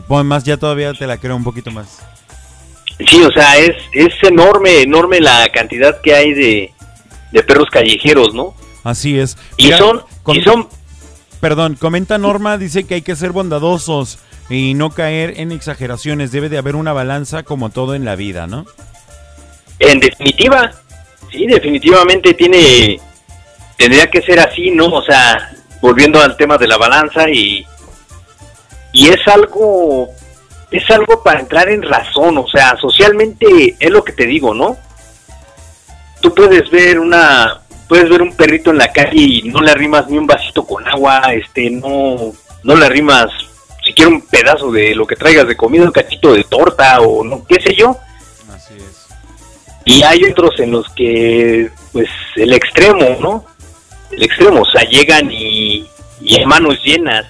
[0.08, 2.00] Pon más, ya todavía te la creo un poquito más.
[3.08, 6.74] Sí, o sea, es, es enorme, enorme la cantidad que hay de,
[7.32, 8.54] de perros callejeros, ¿no?
[8.84, 9.38] Así es.
[9.58, 10.68] Y son- y son-
[11.42, 16.32] Perdón, comenta Norma, dice que hay que ser bondadosos y no caer en exageraciones.
[16.32, 18.66] Debe de haber una balanza como todo en la vida, ¿no?
[19.80, 20.72] En definitiva,
[21.32, 23.02] sí, definitivamente tiene,
[23.76, 24.86] tendría que ser así, ¿no?
[24.86, 27.66] O sea, volviendo al tema de la balanza y,
[28.94, 30.10] y es algo,
[30.70, 34.78] es algo para entrar en razón, o sea, socialmente es lo que te digo, ¿no?
[36.22, 37.61] Tú puedes ver una,
[37.92, 40.88] puedes ver un perrito en la calle y no le arrimas ni un vasito con
[40.88, 42.32] agua, este, no,
[42.64, 43.30] no le arrimas
[43.84, 47.46] siquiera un pedazo de lo que traigas de comida, un cachito de torta o no,
[47.46, 47.98] qué sé yo.
[48.50, 49.10] Así es.
[49.84, 53.44] Y hay otros en los que, pues, el extremo, ¿no?
[54.10, 55.86] El extremo, o sea, llegan y,
[56.22, 57.26] y en manos llenas.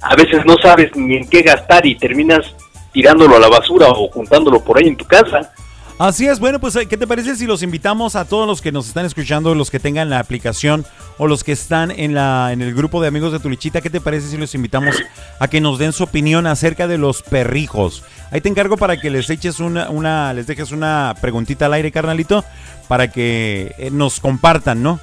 [0.00, 2.46] A veces no sabes ni en qué gastar y terminas
[2.90, 5.52] tirándolo a la basura o juntándolo por ahí en tu casa.
[5.98, 8.86] Así es, bueno, pues ¿qué te parece si los invitamos a todos los que nos
[8.86, 10.84] están escuchando, los que tengan la aplicación
[11.16, 14.02] o los que están en la en el grupo de amigos de Tulichita, ¿qué te
[14.02, 14.94] parece si los invitamos
[15.38, 18.04] a que nos den su opinión acerca de los perrijos?
[18.30, 21.90] Ahí te encargo para que les eches una, una les dejes una preguntita al aire,
[21.90, 22.44] carnalito,
[22.88, 25.00] para que eh, nos compartan, ¿no?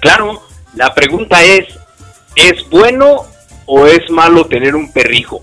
[0.00, 0.42] Claro,
[0.74, 1.64] la pregunta es,
[2.36, 3.24] ¿es bueno
[3.64, 5.42] o es malo tener un perrijo?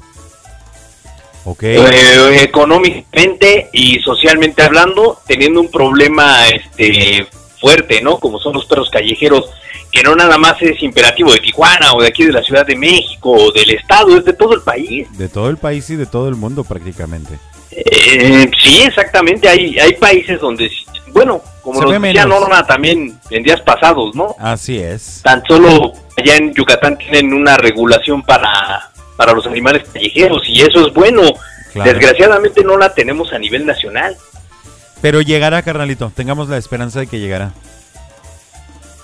[1.62, 7.28] Eh, económicamente y socialmente hablando, teniendo un problema este
[7.60, 8.20] fuerte, ¿no?
[8.20, 9.46] Como son los perros callejeros,
[9.92, 12.76] que no nada más es imperativo de Tijuana o de aquí de la Ciudad de
[12.76, 15.08] México o del estado, es de todo el país.
[15.18, 17.38] De todo el país y de todo el mundo prácticamente.
[17.72, 20.72] Eh, sí, exactamente, hay hay países donde
[21.16, 22.26] bueno, como ve decía.
[22.26, 24.36] Norma también en días pasados, ¿no?
[24.38, 25.22] Así es.
[25.24, 30.88] Tan solo allá en Yucatán tienen una regulación para, para los animales callejeros y eso
[30.88, 31.22] es bueno.
[31.74, 31.92] Claro.
[31.92, 34.16] Desgraciadamente no la tenemos a nivel nacional.
[35.02, 36.12] Pero llegará, carnalito.
[36.16, 37.52] Tengamos la esperanza de que llegará.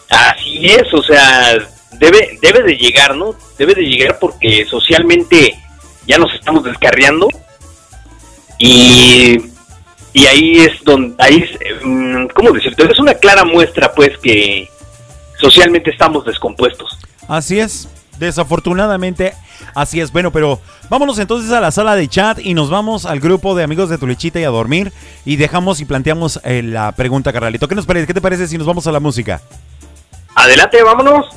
[0.10, 1.58] Así es, o sea,
[1.92, 3.36] debe, debe de llegar, ¿no?
[3.58, 5.58] Debe de llegar porque socialmente
[6.06, 7.28] ya nos estamos descarriando
[8.58, 9.38] y,
[10.14, 12.92] y ahí es donde, ahí es, mm, ¿cómo decirte?
[12.92, 14.70] Es una clara muestra, pues, que
[15.40, 16.98] socialmente estamos descompuestos.
[17.28, 17.88] Así es.
[18.22, 19.34] Desafortunadamente,
[19.74, 20.12] así es.
[20.12, 23.64] Bueno, pero vámonos entonces a la sala de chat y nos vamos al grupo de
[23.64, 24.94] amigos de tu lechita y a dormir.
[25.26, 27.68] Y dejamos y planteamos eh, la pregunta, carnalito.
[27.68, 28.06] ¿Qué nos parece?
[28.06, 29.42] ¿Qué te parece si nos vamos a la música?
[30.36, 31.30] Adelante, vámonos.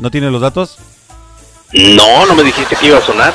[0.00, 0.78] ¿No tienes los datos?
[1.72, 3.32] No, no me dijiste que iba a sonar.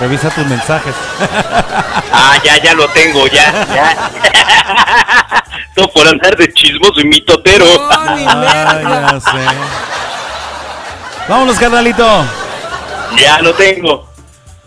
[0.00, 0.94] Revisa tus mensajes.
[2.16, 4.12] Ah, ya, ya lo tengo, ya, ya.
[5.76, 7.66] no por andar de chismoso y mitotero.
[7.90, 10.03] Ay, ya sé.
[11.28, 12.24] Vámonos, carnalito.
[13.18, 14.08] Ya lo tengo.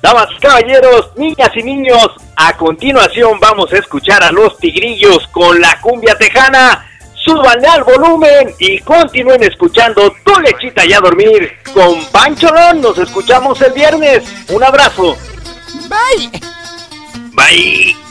[0.02, 5.80] Damas caballeros, niñas y niños, a continuación vamos a escuchar a los tigrillos con la
[5.82, 6.86] cumbia tejana.
[7.14, 12.82] Súbanle al volumen y continúen escuchando Tu Lechita y a dormir con Pancholón.
[12.82, 14.24] Nos escuchamos el viernes.
[14.50, 15.18] Un abrazo.
[15.90, 16.32] Bye.
[17.34, 18.07] Bye.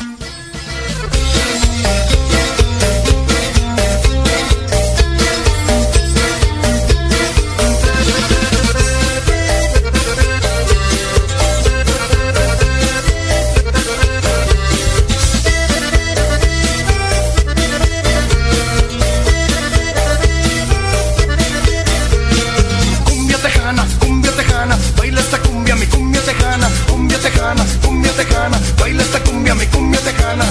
[28.16, 30.44] Tejana, baila esta cumbia, mi cumbia tejana.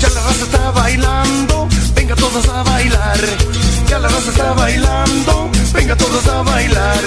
[0.00, 3.20] Ya la raza está bailando, venga todos a bailar.
[3.88, 7.02] Ya la raza está bailando, venga todos a bailar.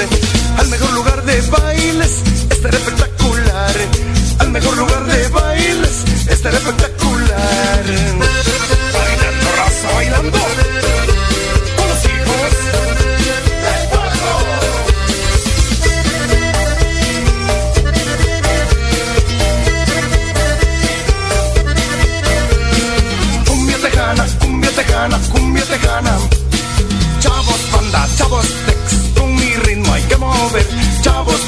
[0.57, 2.13] Al mejor lugar de bailes,
[2.49, 3.75] estará espectacular.
[4.39, 5.95] Al mejor lugar de bailes,
[6.27, 8.20] estará espectacular.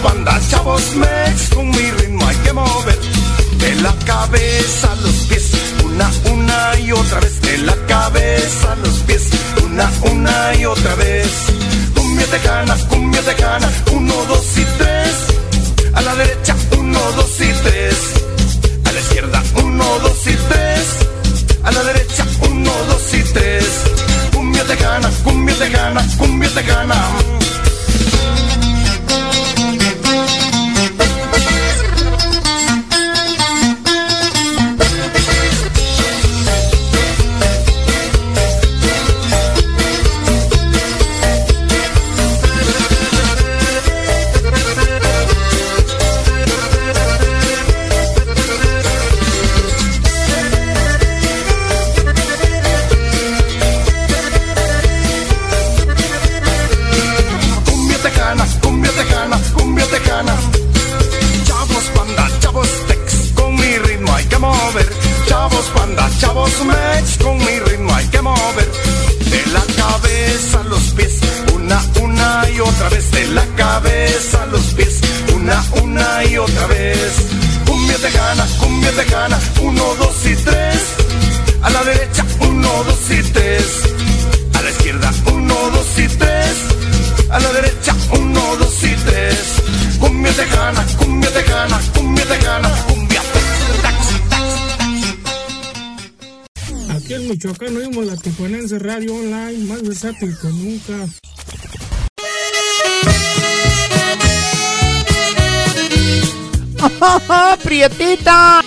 [0.04, 3.00] Chavos banda, chavos mex, con mi ritmo hay que mover.
[3.58, 5.52] De la cabeza a los pies,
[5.86, 7.42] una, una y otra vez.
[7.42, 9.30] De la cabeza a los pies,
[9.64, 11.28] una, una y otra vez.
[11.96, 15.16] Cumbia tejana, cumbia tejana, uno, dos y tres.
[15.94, 17.96] A la derecha, uno, dos y tres.
[18.84, 20.86] A la izquierda, uno, dos y tres.
[21.64, 23.66] A la derecha, uno, dos y tres.
[24.34, 27.43] Cumbia tejana, cumbia tejana, cumbia tejana.
[98.44, 101.08] Tijuanense Radio Online, más versátil que nunca.
[107.64, 108.62] ¡Prietita!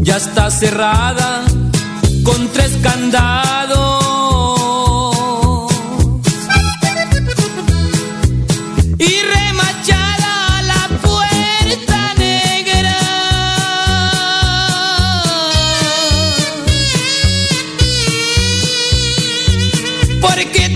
[0.00, 1.27] Ya está cerrada
[20.20, 20.67] but it gets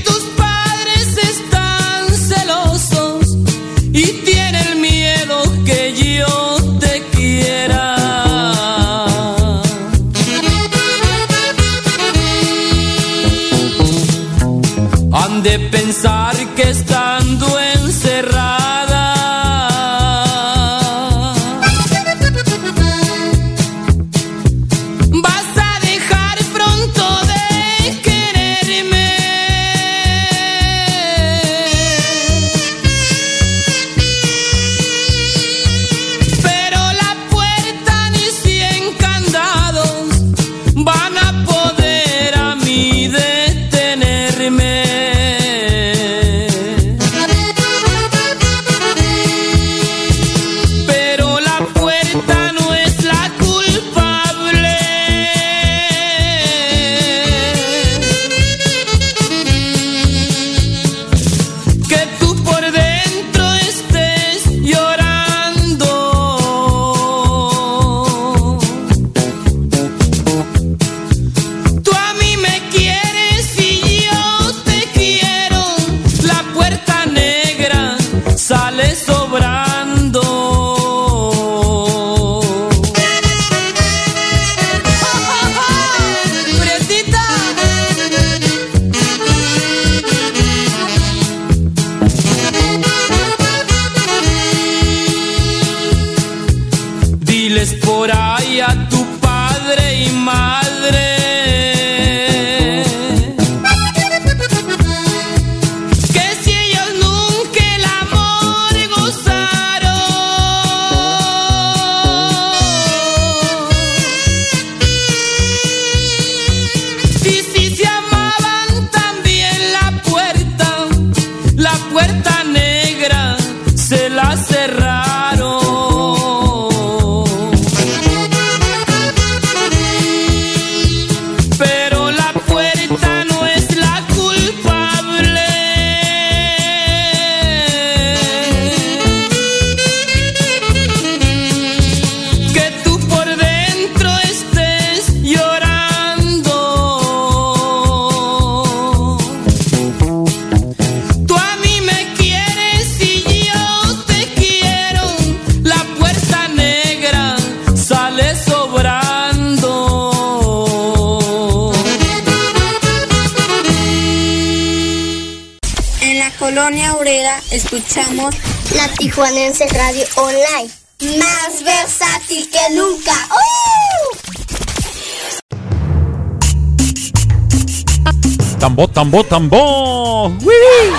[179.02, 180.28] Tambo, tambo, tambo.
[180.28, 180.92] ¡Wii!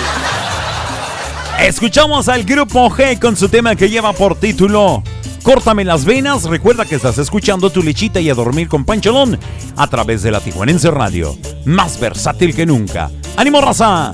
[1.62, 5.02] Escuchamos al grupo G con su tema que lleva por título
[5.42, 6.44] Córtame las venas.
[6.44, 9.40] Recuerda que estás escuchando tu lechita y a dormir con Pancholón
[9.78, 11.38] a través de la Tijuanense Radio.
[11.64, 13.10] Más versátil que nunca.
[13.38, 14.12] ¡Ánimo, raza!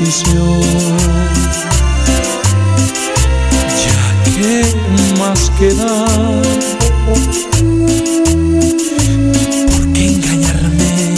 [0.00, 0.10] Ya
[4.24, 4.74] que
[5.20, 6.42] más quedar.
[9.68, 11.14] ¿Por qué engañarme?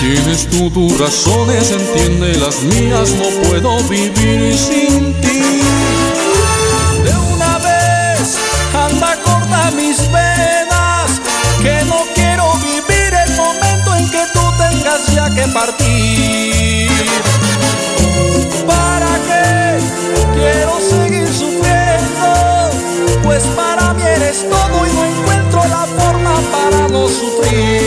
[0.00, 5.73] Tienes tú tus razones, entiende las mías, no puedo vivir sin ti.
[15.54, 16.90] Partir.
[18.66, 19.78] ¿Para qué
[20.34, 22.70] quiero seguir sufriendo?
[23.22, 27.83] Pues para mí eres todo y no encuentro la forma para no sufrir.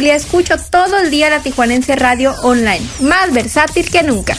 [0.00, 4.34] Julia escucho todo el día la Tijuanense Radio Online, más versátil que nunca.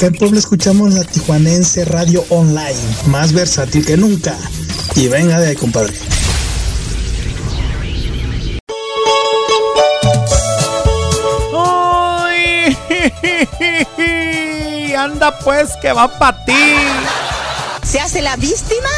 [0.00, 2.74] Acá en Puebla escuchamos la Tijuanense Radio Online,
[3.08, 4.34] más versátil que nunca.
[4.96, 5.92] Y venga de ahí, compadre.
[11.54, 12.78] ¡Ay!
[14.98, 16.76] Anda pues que va para ti.
[17.82, 18.88] ¿Se hace la víctima?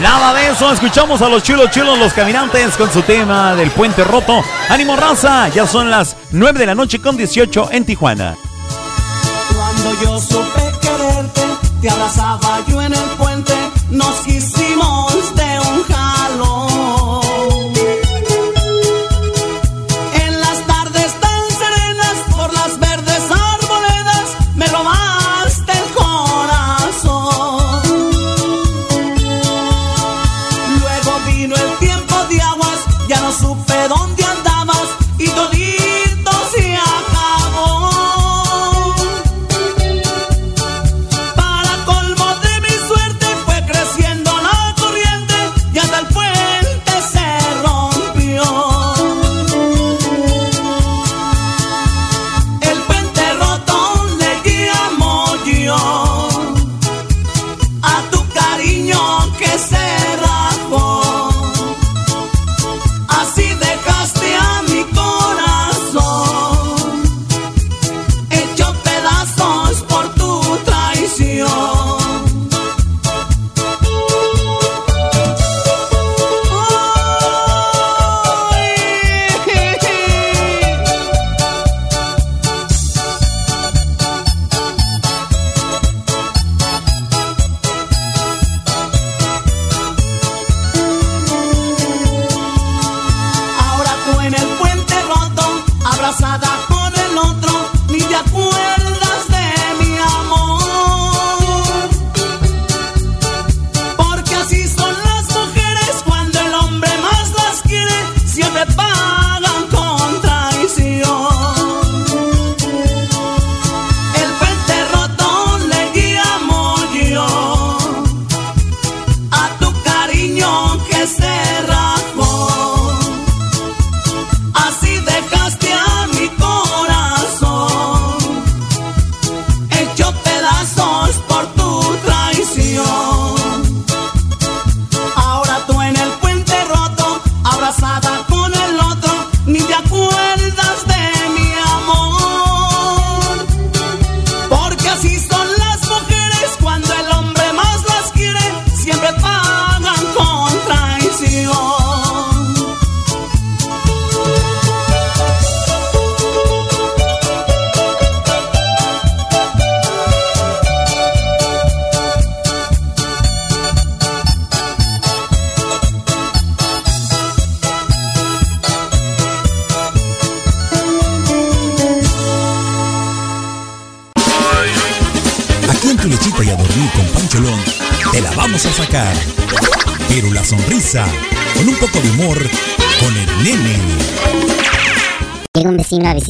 [0.00, 4.02] Nada de eso, escuchamos a los chulos chulos, los caminantes con su tema del puente
[4.02, 4.42] roto.
[4.68, 8.36] Ánimo raza, ya son las 9 de la noche con 18 en Tijuana.
[9.82, 10.51] sollozos.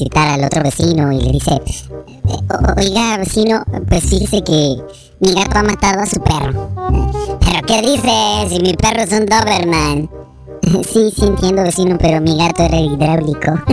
[0.03, 4.77] Visitar al otro vecino y le dice, "O- oiga vecino, pues fíjese que
[5.21, 6.71] mi gato ha matado a su perro.
[7.41, 8.49] ¿Pero qué dice?
[8.49, 10.11] Si mi perro es un Doberman.
[10.93, 13.53] Sí, sí entiendo vecino, pero mi gato era hidráulico.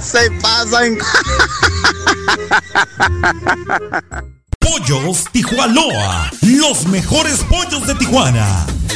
[0.00, 0.96] Se pasan.
[4.58, 8.66] Pollos Tijuanoa, los mejores pollos de Tijuana.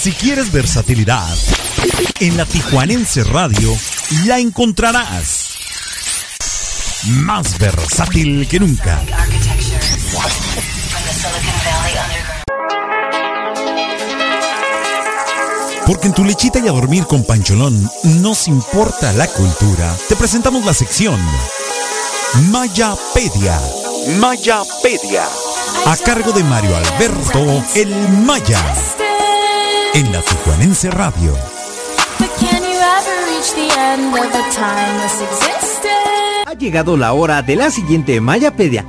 [0.00, 1.28] Si quieres versatilidad,
[2.20, 3.76] en la Tijuanense Radio
[4.24, 5.58] la encontrarás.
[7.04, 9.04] Más versátil que nunca.
[15.84, 17.90] Porque en tu lechita y a dormir con Pancholón
[18.22, 19.94] nos importa la cultura.
[20.08, 21.20] Te presentamos la sección
[22.50, 23.60] Mayapedia.
[24.18, 25.24] Mayapedia.
[25.84, 27.90] A cargo de Mario Alberto El
[28.24, 28.64] Maya.
[29.92, 31.34] En la Tijuanense Radio.
[36.46, 38.84] Ha llegado la hora de la siguiente Mayapedia.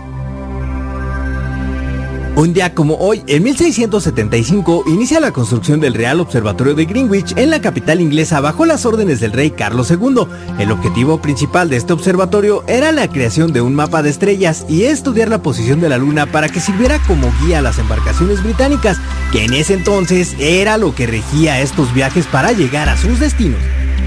[2.33, 7.49] Un día como hoy, en 1675, inicia la construcción del Real Observatorio de Greenwich en
[7.49, 10.27] la capital inglesa bajo las órdenes del rey Carlos II.
[10.57, 14.83] El objetivo principal de este observatorio era la creación de un mapa de estrellas y
[14.83, 18.97] estudiar la posición de la luna para que sirviera como guía a las embarcaciones británicas,
[19.33, 23.59] que en ese entonces era lo que regía estos viajes para llegar a sus destinos.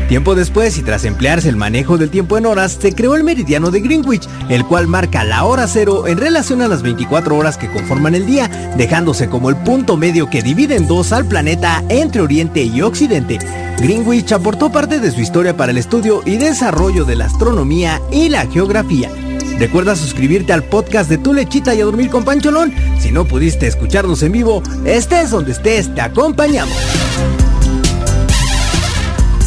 [0.08, 3.70] Tiempo después y tras emplearse el manejo del tiempo en horas, se creó el meridiano
[3.70, 7.70] de Greenwich, el cual marca la hora cero en relación a las 24 horas que
[7.70, 12.20] conforman el día, dejándose como el punto medio que divide en dos al planeta entre
[12.20, 13.38] Oriente y Occidente.
[13.78, 18.28] Greenwich aportó parte de su historia para el estudio y desarrollo de la astronomía y
[18.28, 19.10] la geografía.
[19.58, 22.74] Recuerda suscribirte al podcast de Tu Lechita y a dormir con Pancholón.
[23.00, 26.76] Si no pudiste escucharnos en vivo, estés donde estés, te acompañamos.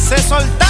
[0.08, 0.67] Se soltaron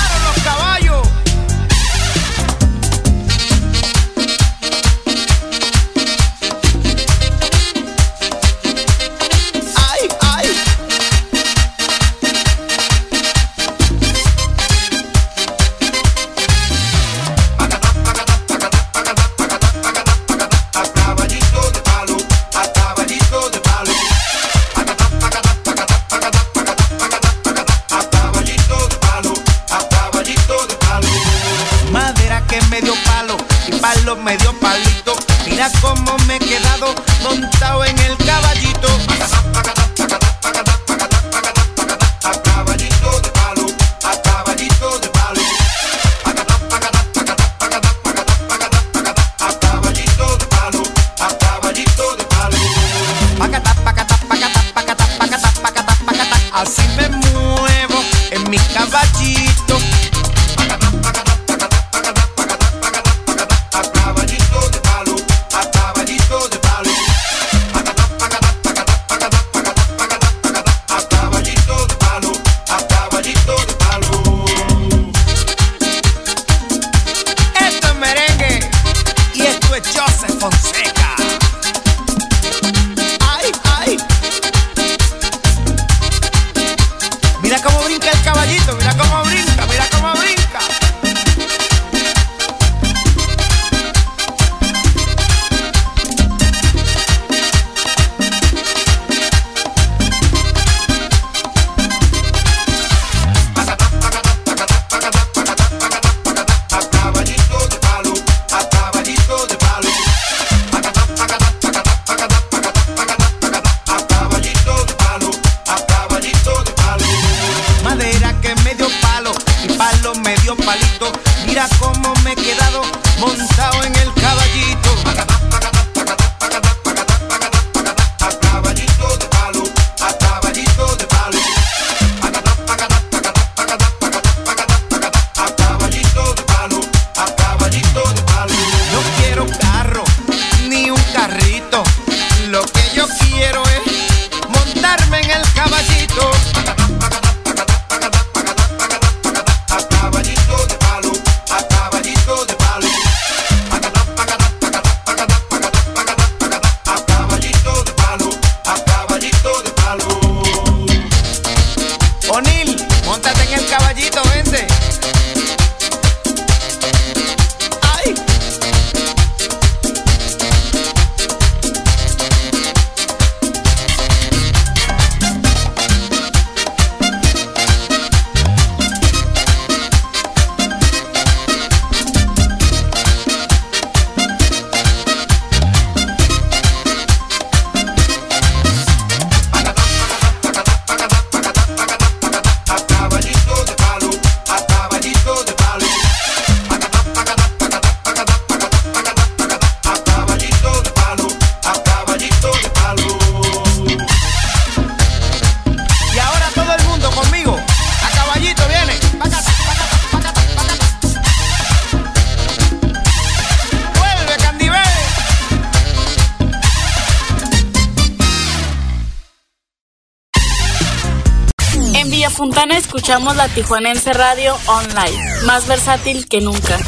[222.38, 226.78] Fontana escuchamos la Tijuanense Radio Online, más versátil que nunca.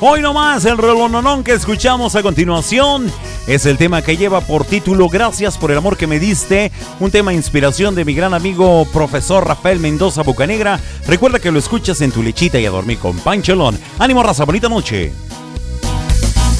[0.00, 3.12] Hoy nomás el relononón que escuchamos a continuación
[3.46, 7.10] es el tema que lleva por título Gracias por el amor que me diste, un
[7.10, 10.80] tema de inspiración de mi gran amigo profesor Rafael Mendoza Bocanegra.
[11.06, 13.78] Recuerda que lo escuchas en tu lechita y a dormir con Panchelón.
[13.98, 15.12] Ánimo raza, bonita noche.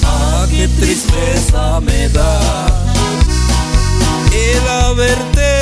[0.04, 2.66] Ah, qué tristeza me da
[4.30, 5.55] el haberte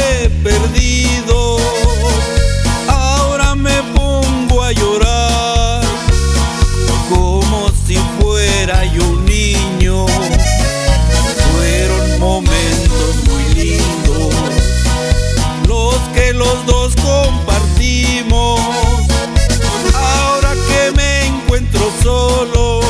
[22.04, 22.80] solo,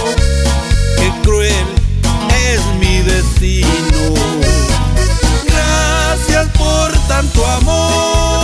[0.96, 1.66] qué cruel
[2.50, 4.12] es mi destino.
[5.46, 8.43] Gracias por tanto amor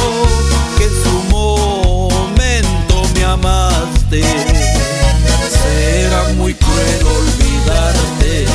[4.19, 8.45] Será muy cruel olvidarte,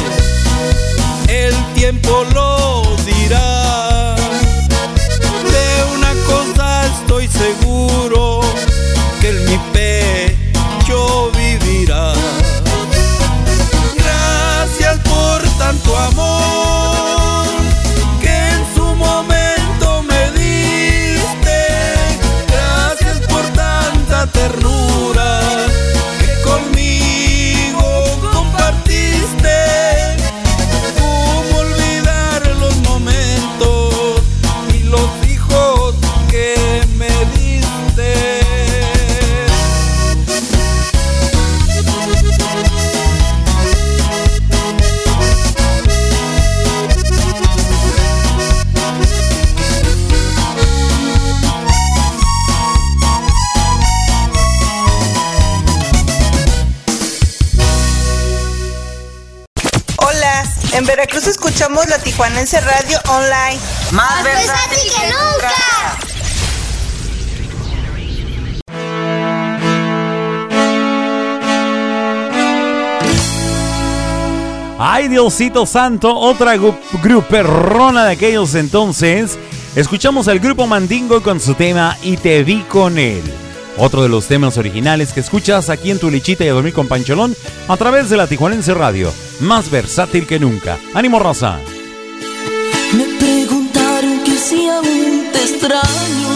[1.29, 3.46] el tiempo lo dirá.
[62.17, 63.61] Tijuanense Radio Online.
[63.91, 65.53] Más versátil que nunca.
[74.79, 76.57] Ay, Diosito Santo, otra
[77.03, 79.39] gruperrona de aquellos entonces.
[79.75, 83.23] Escuchamos al grupo Mandingo con su tema Y te vi con él.
[83.77, 86.89] Otro de los temas originales que escuchas aquí en tu lichita y a dormir con
[86.89, 87.37] Pancholón
[87.69, 89.13] a través de la Tijuanense Radio.
[89.41, 90.79] Más versátil que nunca.
[90.95, 91.61] ¡Ánimo, raza!
[92.93, 96.29] Me preguntaron que si aún te extraño.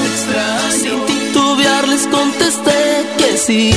[0.81, 3.73] Sin titubear les contesté que sí.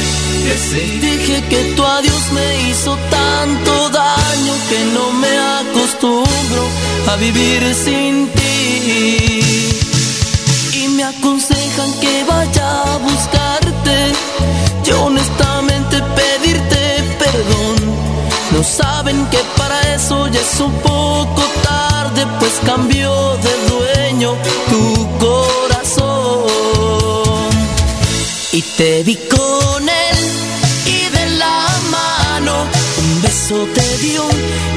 [1.01, 6.63] Dije que tu adiós me hizo tanto daño que no me acostumbro
[7.11, 9.41] a vivir sin ti.
[10.81, 13.97] Y me aconsejan que vaya a buscarte.
[14.83, 17.75] Yo honestamente pedirte perdón.
[18.51, 21.92] No saben que para eso ya es un poco tarde,
[22.39, 24.35] pues cambió de dueño
[24.69, 26.43] tu corazón.
[28.51, 30.17] Y te vi con él
[30.85, 32.67] y de la mano
[32.97, 34.23] un beso te dio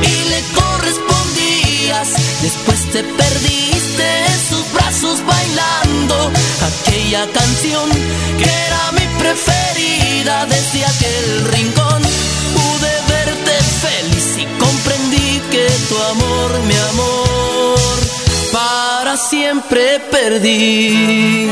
[0.03, 2.09] y le correspondías.
[2.43, 6.33] Después te perdiste en sus brazos bailando
[6.71, 7.91] aquella canción
[8.39, 12.03] que era mi preferida desde aquel rincón.
[12.57, 13.55] Pude verte
[13.85, 17.26] feliz y comprendí que tu amor, mi amor,
[18.53, 21.49] para siempre perdí.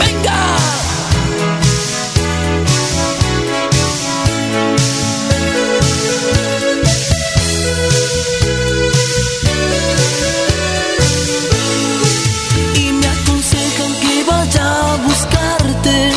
[0.00, 0.40] ¡Venga!
[12.74, 16.12] y me aconsejan que vaya a buscarte.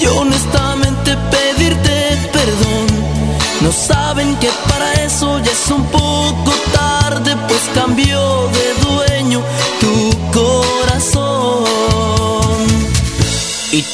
[0.00, 2.86] Yo honestamente pedirte perdón.
[3.62, 6.79] No saben que para eso ya es un poco tarde,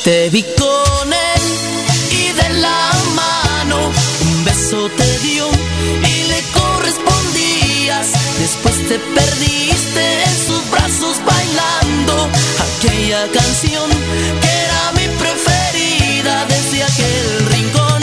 [0.07, 1.45] te vi con él
[2.13, 5.49] y de la mano un beso te dio
[6.13, 8.07] y le correspondías.
[8.39, 12.15] Después te perdiste en sus brazos bailando
[12.69, 13.91] aquella canción
[14.43, 18.01] que era mi preferida desde aquel rincón.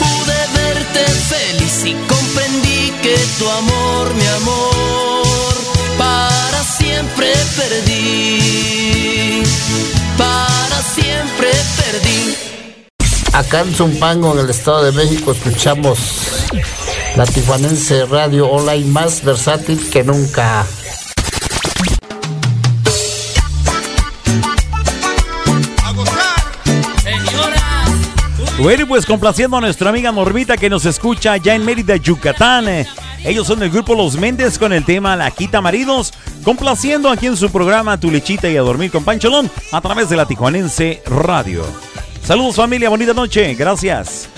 [0.00, 1.04] Pude verte
[1.34, 5.54] feliz y comprendí que tu amor, mi amor,
[5.98, 8.01] para siempre perdí.
[10.82, 12.34] Siempre perdí.
[13.32, 15.98] Acá en Zumpango, en el Estado de México, escuchamos
[17.16, 20.66] la Tijuanense Radio Online más versátil que nunca.
[28.58, 32.86] Bueno, y pues complaciendo a nuestra amiga Normita que nos escucha ya en Mérida, Yucatán.
[33.24, 36.12] Ellos son del grupo Los Méndez con el tema La Quita Maridos,
[36.42, 40.16] complaciendo aquí en su programa Tu Lechita y a Dormir con Pancholón a través de
[40.16, 41.64] la Tijuanense Radio.
[42.24, 44.28] Saludos familia, bonita noche, gracias.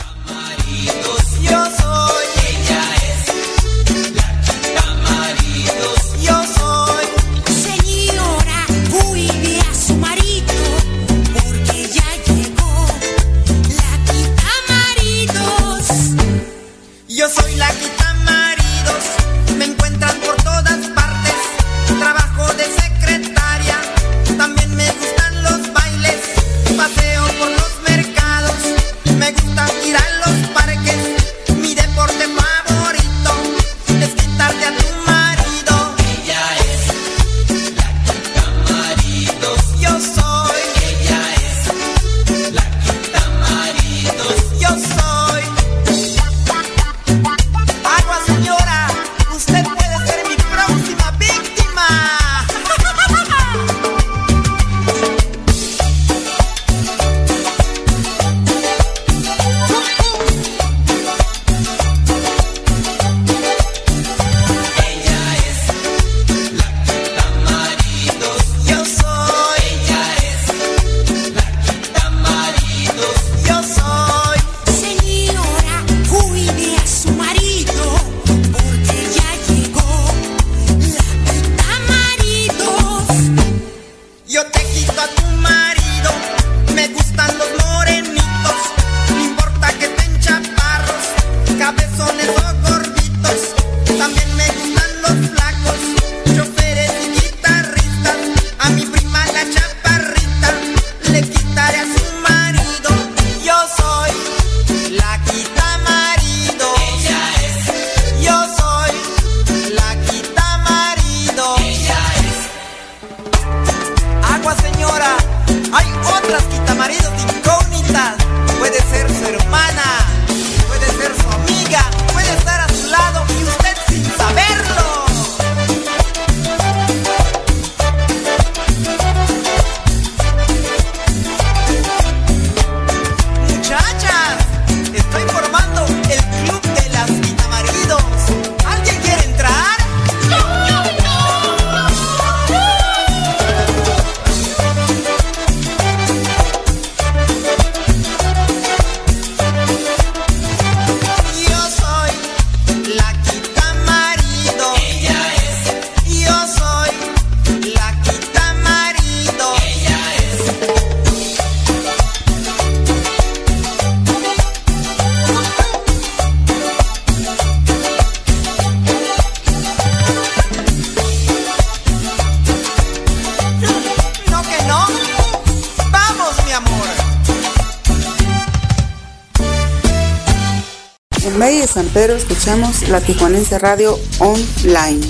[182.44, 185.00] Escuchamos la Tijuanense Radio Online,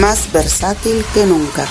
[0.00, 1.68] más versátil que nunca.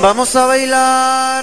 [0.00, 1.41] Vamos a bailar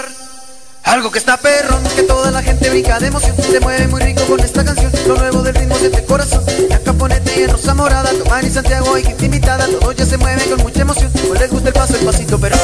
[0.89, 3.35] algo que está perrón, que toda la gente brinca de emoción.
[3.37, 6.43] Se mueve muy rico con esta canción, lo nuevo del ritmo de este corazón.
[6.67, 9.67] La caponete y en Rosa Morada, Tomar y Santiago y gente invitada.
[9.67, 11.11] Todo ya se mueve con mucha emoción.
[11.27, 12.59] Pues les gusta el paso, el pasito perrón.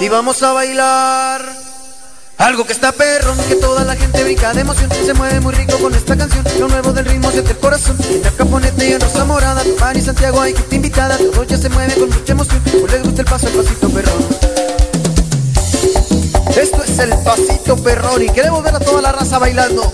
[0.00, 1.42] Y vamos a bailar.
[2.38, 5.78] Algo que está perrón, que toda la gente brinca de emoción Se mueve muy rico
[5.78, 9.00] con esta canción Lo nuevo del ritmo siente el corazón En la caponete y en
[9.00, 12.60] Rosa Morada Tomar y Santiago hay gente invitada Todo ya se mueve con mucha emoción
[12.62, 14.45] Pues les gusta el paso, el pasito perrón
[16.56, 19.92] esto es el pasito perrón y queremos ver a toda la raza bailando.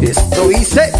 [0.00, 0.92] Esto dice.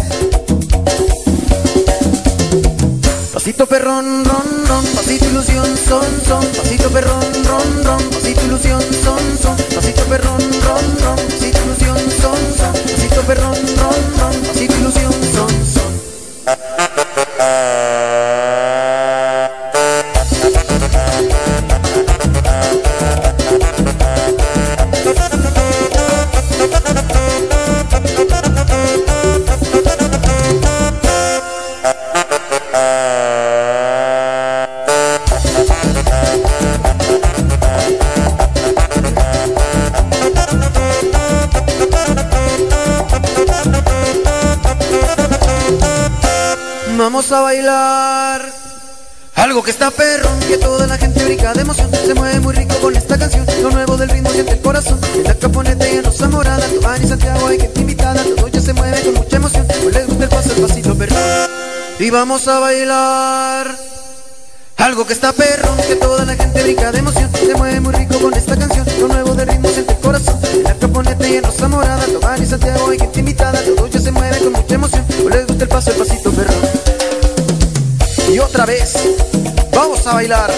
[3.33, 9.37] Pasito perrón, ron, ron, pasito ilusión, son, son, pasito perrón, ron, ron, pasito ilusión, son,
[9.41, 15.04] son, pasito perrón, ron, ron, pasito ilusión, son, son, pasito perrón, ron, ron, pasito ilusión,
[47.27, 48.53] Vamos a bailar
[49.33, 51.89] algo que está perrón, que toda la gente brinca de emoción.
[52.05, 53.47] Se mueve muy rico con esta canción.
[53.63, 54.99] Lo nuevo del ritmo siente el corazón.
[55.15, 58.21] En la caponeta y en Rosa Morada, Tomás y Santiago hay gente invitada.
[58.23, 59.65] Todo ya se mueve con mucha emoción.
[59.65, 61.17] Pues les gusta el paso, el pasito perrón.
[61.97, 63.75] Y vamos a bailar.
[64.77, 67.31] Algo que está perrón, que toda la gente brinca de emoción.
[67.33, 68.85] Se mueve muy rico con esta canción.
[68.99, 70.39] Lo nuevo del ritmo siente el corazón.
[70.53, 73.59] En la caponeta y en Rosa Morada, Tomás y Santiago hay gente invitada.
[73.63, 75.03] Todo ya se mueve con mucha emoción.
[75.07, 76.84] Pues les gusta el paso, el pasito perrón.
[78.35, 78.95] Y otra vez,
[79.71, 80.51] vamos a bailar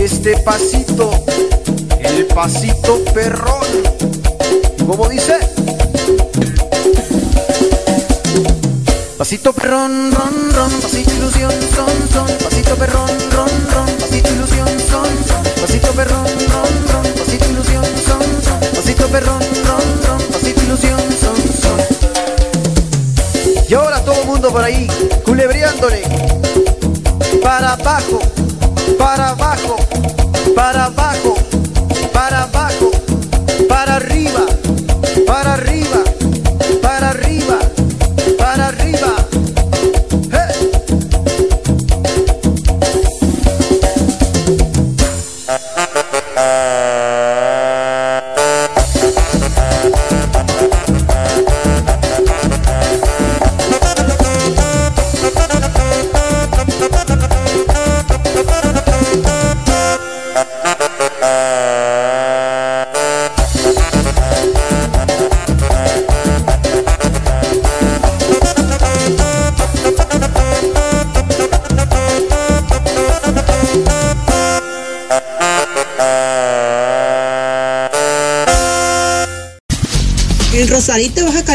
[0.00, 1.10] este pasito,
[2.02, 3.66] el pasito perrón.
[4.86, 5.38] ¿Cómo dice?
[9.18, 15.06] Pasito perrón, ron, ron, pasito ilusión, son, son, pasito perrón, ron, ron, pasito ilusión, son,
[15.28, 20.98] son, pasito perrón, ron, ron, pasito ilusión, son, son, pasito perrón, ron, ron, pasito ilusión,
[21.20, 21.78] son, son.
[23.68, 24.88] Y ahora todo mundo por ahí,
[25.26, 26.30] culebreándole.
[27.42, 28.18] Para abajo,
[28.98, 29.76] para abajo,
[30.54, 31.34] para abajo,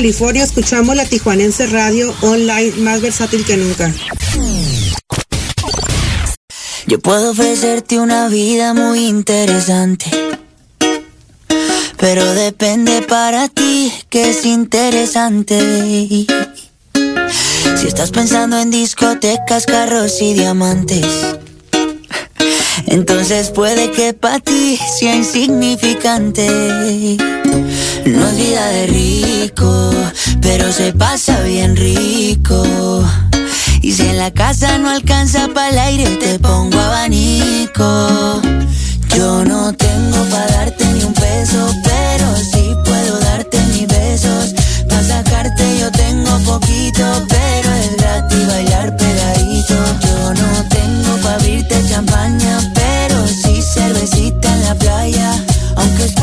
[0.05, 3.91] California, escuchamos la Tijuanense Radio Online más versátil que nunca.
[6.85, 10.05] Yo puedo ofrecerte una vida muy interesante.
[11.97, 15.57] Pero depende para ti que es interesante.
[16.93, 21.07] Si estás pensando en discotecas, carros y diamantes.
[22.85, 27.17] Entonces puede que para ti sea insignificante.
[28.05, 29.91] No es vida de rico,
[30.39, 32.63] pero se pasa bien rico.
[33.81, 38.41] Y si en la casa no alcanza para el aire, te pongo abanico.
[39.15, 44.53] Yo no tengo para darte ni un peso, pero sí puedo darte mis besos.
[44.87, 49.75] Para sacarte yo tengo poquito, pero es gratis bailar pegadito.
[50.01, 52.71] Yo no tengo para abrirte champaña,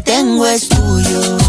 [0.00, 1.45] tengo es tuyo.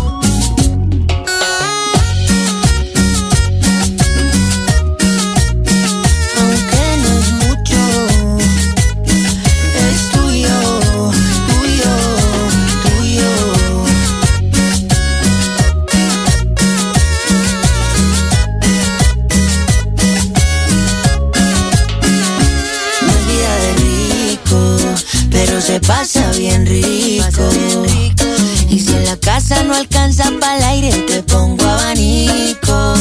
[28.88, 32.94] Si en la casa no alcanza para el aire, te pongo abanico.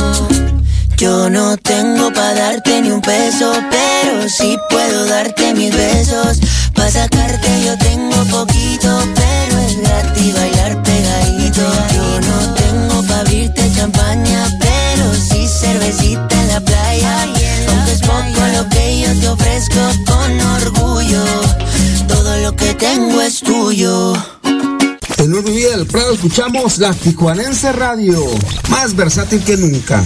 [0.96, 6.38] Yo no tengo para darte ni un peso, pero sí puedo darte mis besos.
[6.74, 11.62] Pa' sacarte yo tengo poquito, pero es gratis bailar pegadito.
[11.94, 17.22] Yo no tengo pa' abrirte champaña, pero sí cervecita en la playa.
[17.22, 21.24] Aunque es poco lo que yo te ofrezco con orgullo,
[22.08, 24.14] todo lo que tengo es tuyo.
[25.26, 28.22] En un día del Prado escuchamos la Tijuanense Radio,
[28.70, 30.04] más versátil que nunca.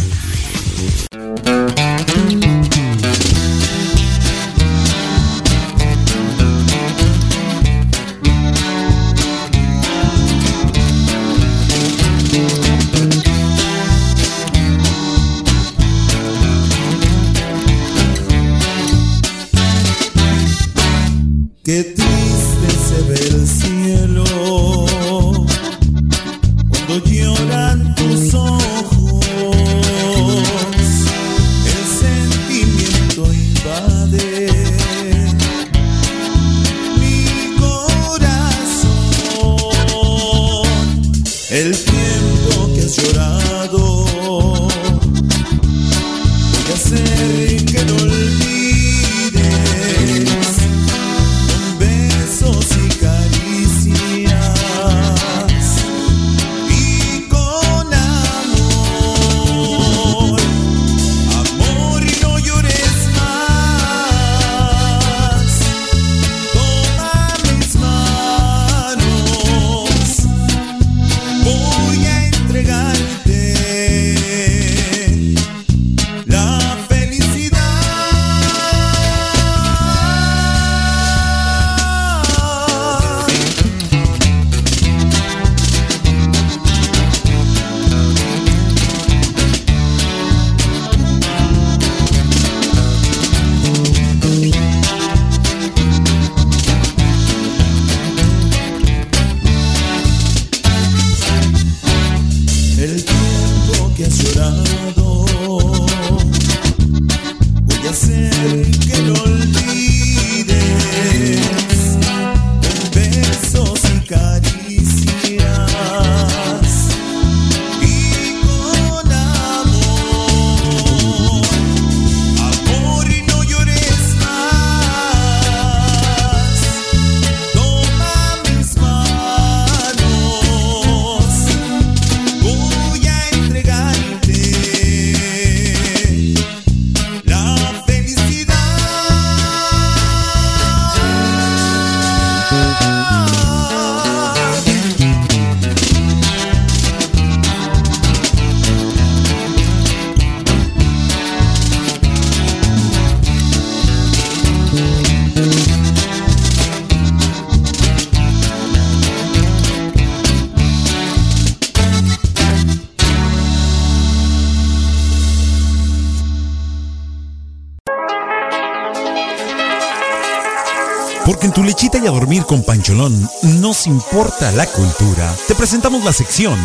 [172.50, 175.32] Con Pancholón nos importa la cultura.
[175.46, 176.58] Te presentamos la sección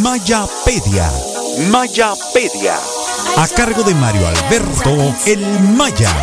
[0.00, 1.10] Mayapedia.
[1.68, 2.76] Mayapedia.
[3.38, 5.44] A cargo de Mario Alberto El
[5.74, 6.14] Maya.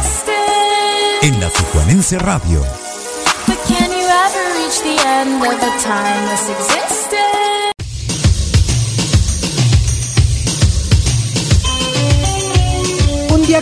[1.22, 2.64] En la Tijuanense Radio.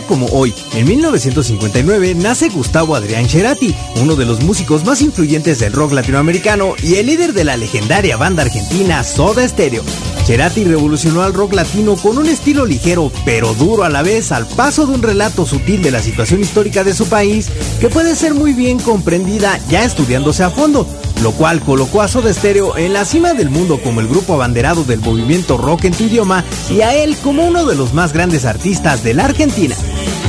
[0.06, 5.72] Como hoy, en 1959, nace Gustavo Adrián Cerati, uno de los músicos más influyentes del
[5.72, 9.82] rock latinoamericano y el líder de la legendaria banda argentina Soda Stereo.
[10.26, 14.46] Cerati revolucionó al rock latino con un estilo ligero pero duro a la vez al
[14.46, 17.48] paso de un relato sutil de la situación histórica de su país
[17.80, 20.86] que puede ser muy bien comprendida ya estudiándose a fondo,
[21.22, 24.84] lo cual colocó a Soda Stereo en la cima del mundo como el grupo abanderado
[24.84, 28.44] del movimiento rock en tu idioma y a él como uno de los más grandes
[28.44, 29.74] artistas de la Argentina.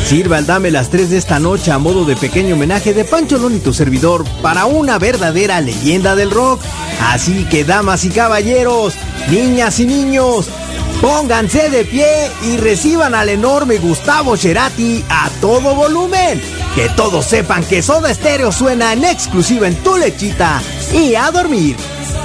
[0.06, 3.38] Sirva el Dame las 3 de esta noche a modo de pequeño homenaje de Pancho
[3.38, 6.62] Lón y tu servidor para una verdadera leyenda del rock.
[7.12, 8.96] Así que damas y caballeros,
[9.30, 10.48] niñas y niños,
[11.02, 16.42] pónganse de pie y reciban al enorme Gustavo Cerati a todo volumen.
[16.76, 20.62] Que todos sepan que Soda Stereo suena en exclusiva en tu lechita
[20.94, 21.76] y a dormir.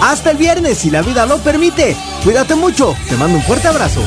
[0.00, 1.96] Hasta el viernes si la vida lo permite.
[2.22, 4.00] Cuídate mucho, te mando un fuerte abrazo.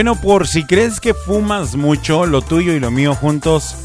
[0.00, 3.76] Bueno, por si crees que fumas mucho, lo tuyo y lo mío juntos,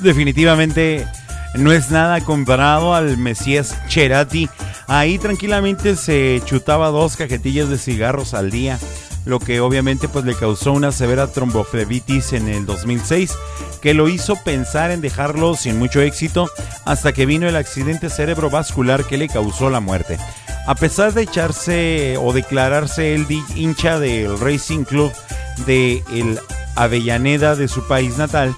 [0.00, 1.06] definitivamente
[1.54, 4.48] no es nada comparado al Mesías Cherati.
[4.88, 8.80] Ahí tranquilamente se chutaba dos cajetillas de cigarros al día,
[9.24, 13.32] lo que obviamente pues le causó una severa tromboflebitis en el 2006,
[13.80, 16.50] que lo hizo pensar en dejarlo sin mucho éxito
[16.84, 20.18] hasta que vino el accidente cerebrovascular que le causó la muerte.
[20.66, 25.12] A pesar de echarse o declararse el hincha del Racing Club
[25.64, 26.40] de el
[26.74, 28.54] Avellaneda de su país natal,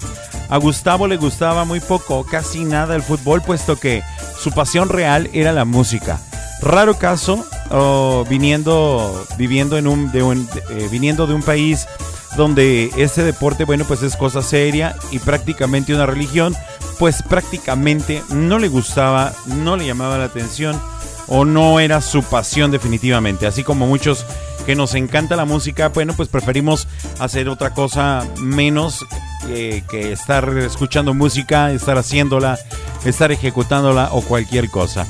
[0.49, 4.01] a Gustavo le gustaba muy poco, casi nada el fútbol, puesto que
[4.37, 6.19] su pasión real era la música.
[6.61, 11.87] Raro caso, oh, viniendo, viviendo en un, de un eh, viniendo de un país
[12.35, 16.55] donde ese deporte, bueno, pues es cosa seria y prácticamente una religión,
[16.97, 20.79] pues prácticamente no le gustaba, no le llamaba la atención
[21.27, 23.47] o no era su pasión definitivamente.
[23.47, 24.25] Así como muchos
[24.69, 26.87] que nos encanta la música, bueno, pues preferimos
[27.19, 29.03] hacer otra cosa menos
[29.47, 32.59] que estar escuchando música, estar haciéndola,
[33.03, 35.07] estar ejecutándola o cualquier cosa.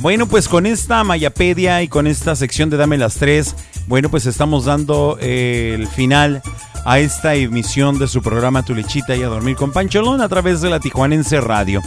[0.00, 3.54] Bueno, pues con esta Mayapedia y con esta sección de Dame las Tres,
[3.86, 6.40] bueno, pues estamos dando eh, el final
[6.86, 10.62] a esta emisión de su programa Tu Lechita y a Dormir con Pancholón a través
[10.62, 11.82] de la Tijuanense Radio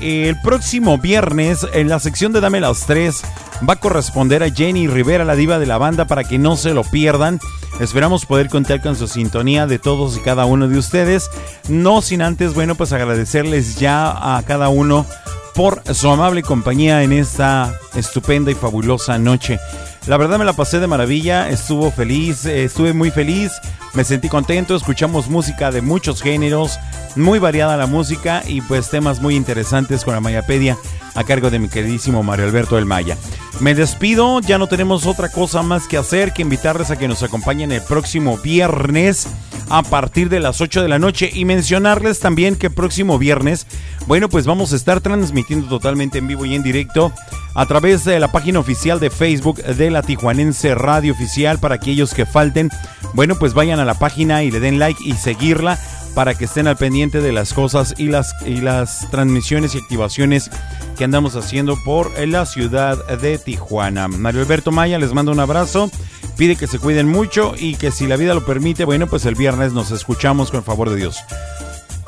[0.00, 3.22] el próximo viernes en la sección de Dame las Tres
[3.68, 6.74] va a corresponder a Jenny Rivera, la diva de la banda, para que no se
[6.74, 7.40] lo pierdan.
[7.80, 11.30] Esperamos poder contar con su sintonía de todos y cada uno de ustedes.
[11.68, 15.06] No sin antes, bueno, pues agradecerles ya a cada uno
[15.54, 19.58] por su amable compañía en esta estupenda y fabulosa noche.
[20.06, 23.52] La verdad me la pasé de maravilla, estuvo feliz, estuve muy feliz,
[23.94, 26.80] me sentí contento, escuchamos música de muchos géneros,
[27.14, 30.76] muy variada la música y pues temas muy interesantes con la Mayapedia
[31.14, 33.16] a cargo de mi queridísimo Mario Alberto del Maya.
[33.60, 37.22] Me despido, ya no tenemos otra cosa más que hacer que invitarles a que nos
[37.22, 39.28] acompañen el próximo viernes
[39.68, 43.66] a partir de las 8 de la noche y mencionarles también que el próximo viernes,
[44.06, 47.12] bueno, pues vamos a estar transmitiendo totalmente en vivo y en directo
[47.54, 52.14] a través de la página oficial de Facebook de la Tijuanense Radio Oficial para aquellos
[52.14, 52.70] que falten.
[53.14, 55.78] Bueno, pues vayan a la página y le den like y seguirla
[56.14, 60.50] para que estén al pendiente de las cosas y las, y las transmisiones y activaciones
[60.96, 64.08] que andamos haciendo por la ciudad de Tijuana.
[64.08, 65.90] Mario Alberto Maya les manda un abrazo,
[66.36, 69.34] pide que se cuiden mucho y que si la vida lo permite, bueno, pues el
[69.34, 71.18] viernes nos escuchamos con el favor de Dios.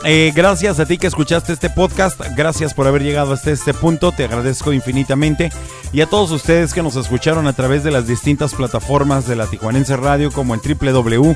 [0.06, 4.12] Eh, gracias a ti que escuchaste este podcast, gracias por haber llegado hasta este punto,
[4.12, 5.50] te agradezco infinitamente.
[5.94, 9.46] Y a todos ustedes que nos escucharon a través de las distintas plataformas de la
[9.46, 11.34] Tijuanense Radio como en www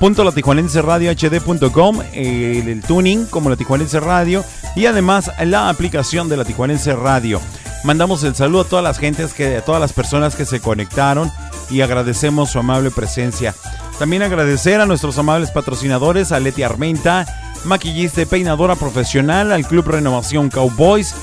[0.00, 4.44] hd.com el, el tuning como la Tijuanense Radio
[4.74, 7.40] y además la aplicación de la Tijuanense Radio.
[7.84, 11.30] Mandamos el saludo a todas las gentes que, a todas las personas que se conectaron
[11.70, 13.54] y agradecemos su amable presencia.
[13.98, 17.26] También agradecer a nuestros amables patrocinadores, a Leti Armenta,
[17.64, 21.14] maquillista y peinadora profesional, al Club Renovación Cowboys,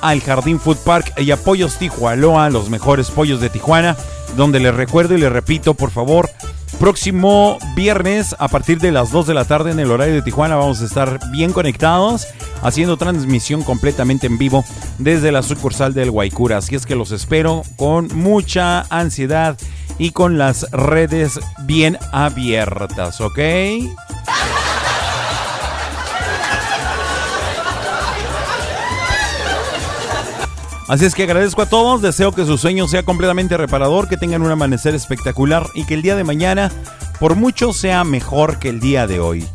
[0.00, 3.96] al Jardín Food Park y a Pollos Tijualoa, los mejores pollos de Tijuana,
[4.36, 6.30] donde les recuerdo y les repito, por favor,
[6.82, 10.56] próximo viernes a partir de las 2 de la tarde en el horario de Tijuana
[10.56, 12.26] vamos a estar bien conectados
[12.60, 14.64] haciendo transmisión completamente en vivo
[14.98, 16.56] desde la sucursal del Guaycura.
[16.56, 19.56] Así es que los espero con mucha ansiedad
[19.96, 23.38] y con las redes bien abiertas, ¿ok?
[30.92, 34.42] Así es que agradezco a todos, deseo que su sueño sea completamente reparador, que tengan
[34.42, 36.70] un amanecer espectacular y que el día de mañana,
[37.18, 39.48] por mucho, sea mejor que el día de hoy.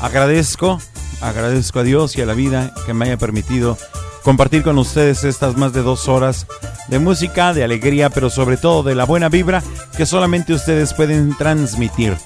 [0.00, 0.80] Agradezco,
[1.20, 3.78] agradezco a Dios y a la vida que me haya permitido
[4.24, 6.48] compartir con ustedes estas más de dos horas
[6.88, 9.62] de música, de alegría, pero sobre todo de la buena vibra
[9.96, 12.16] que solamente ustedes pueden transmitir.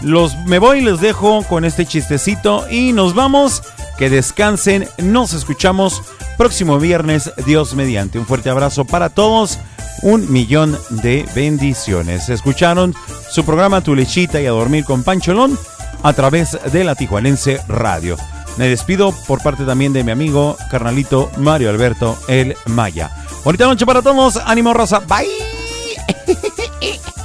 [0.00, 3.62] Los me voy y les dejo con este chistecito y nos vamos.
[3.98, 6.02] Que descansen, nos escuchamos
[6.36, 8.18] próximo viernes, Dios mediante.
[8.18, 9.58] Un fuerte abrazo para todos,
[10.02, 12.28] un millón de bendiciones.
[12.28, 12.94] Escucharon
[13.30, 15.58] su programa Tu Lechita y a Dormir con Pancholón
[16.02, 18.16] a través de la Tijuanense Radio.
[18.56, 23.10] Me despido por parte también de mi amigo carnalito Mario Alberto El Maya.
[23.44, 25.26] Bonita noche para todos, ánimo rosa, bye.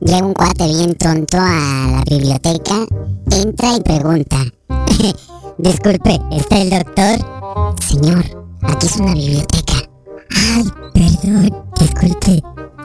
[0.00, 2.86] Llega un cuate bien tonto a la biblioteca,
[3.32, 4.38] entra y pregunta.
[5.58, 7.76] Disculpe, ¿está el doctor?
[7.86, 8.24] Señor,
[8.62, 9.74] aquí es una biblioteca.
[10.34, 10.64] Ay,
[10.94, 12.42] perdón, disculpe,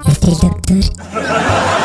[0.08, 1.85] ¿está el doctor?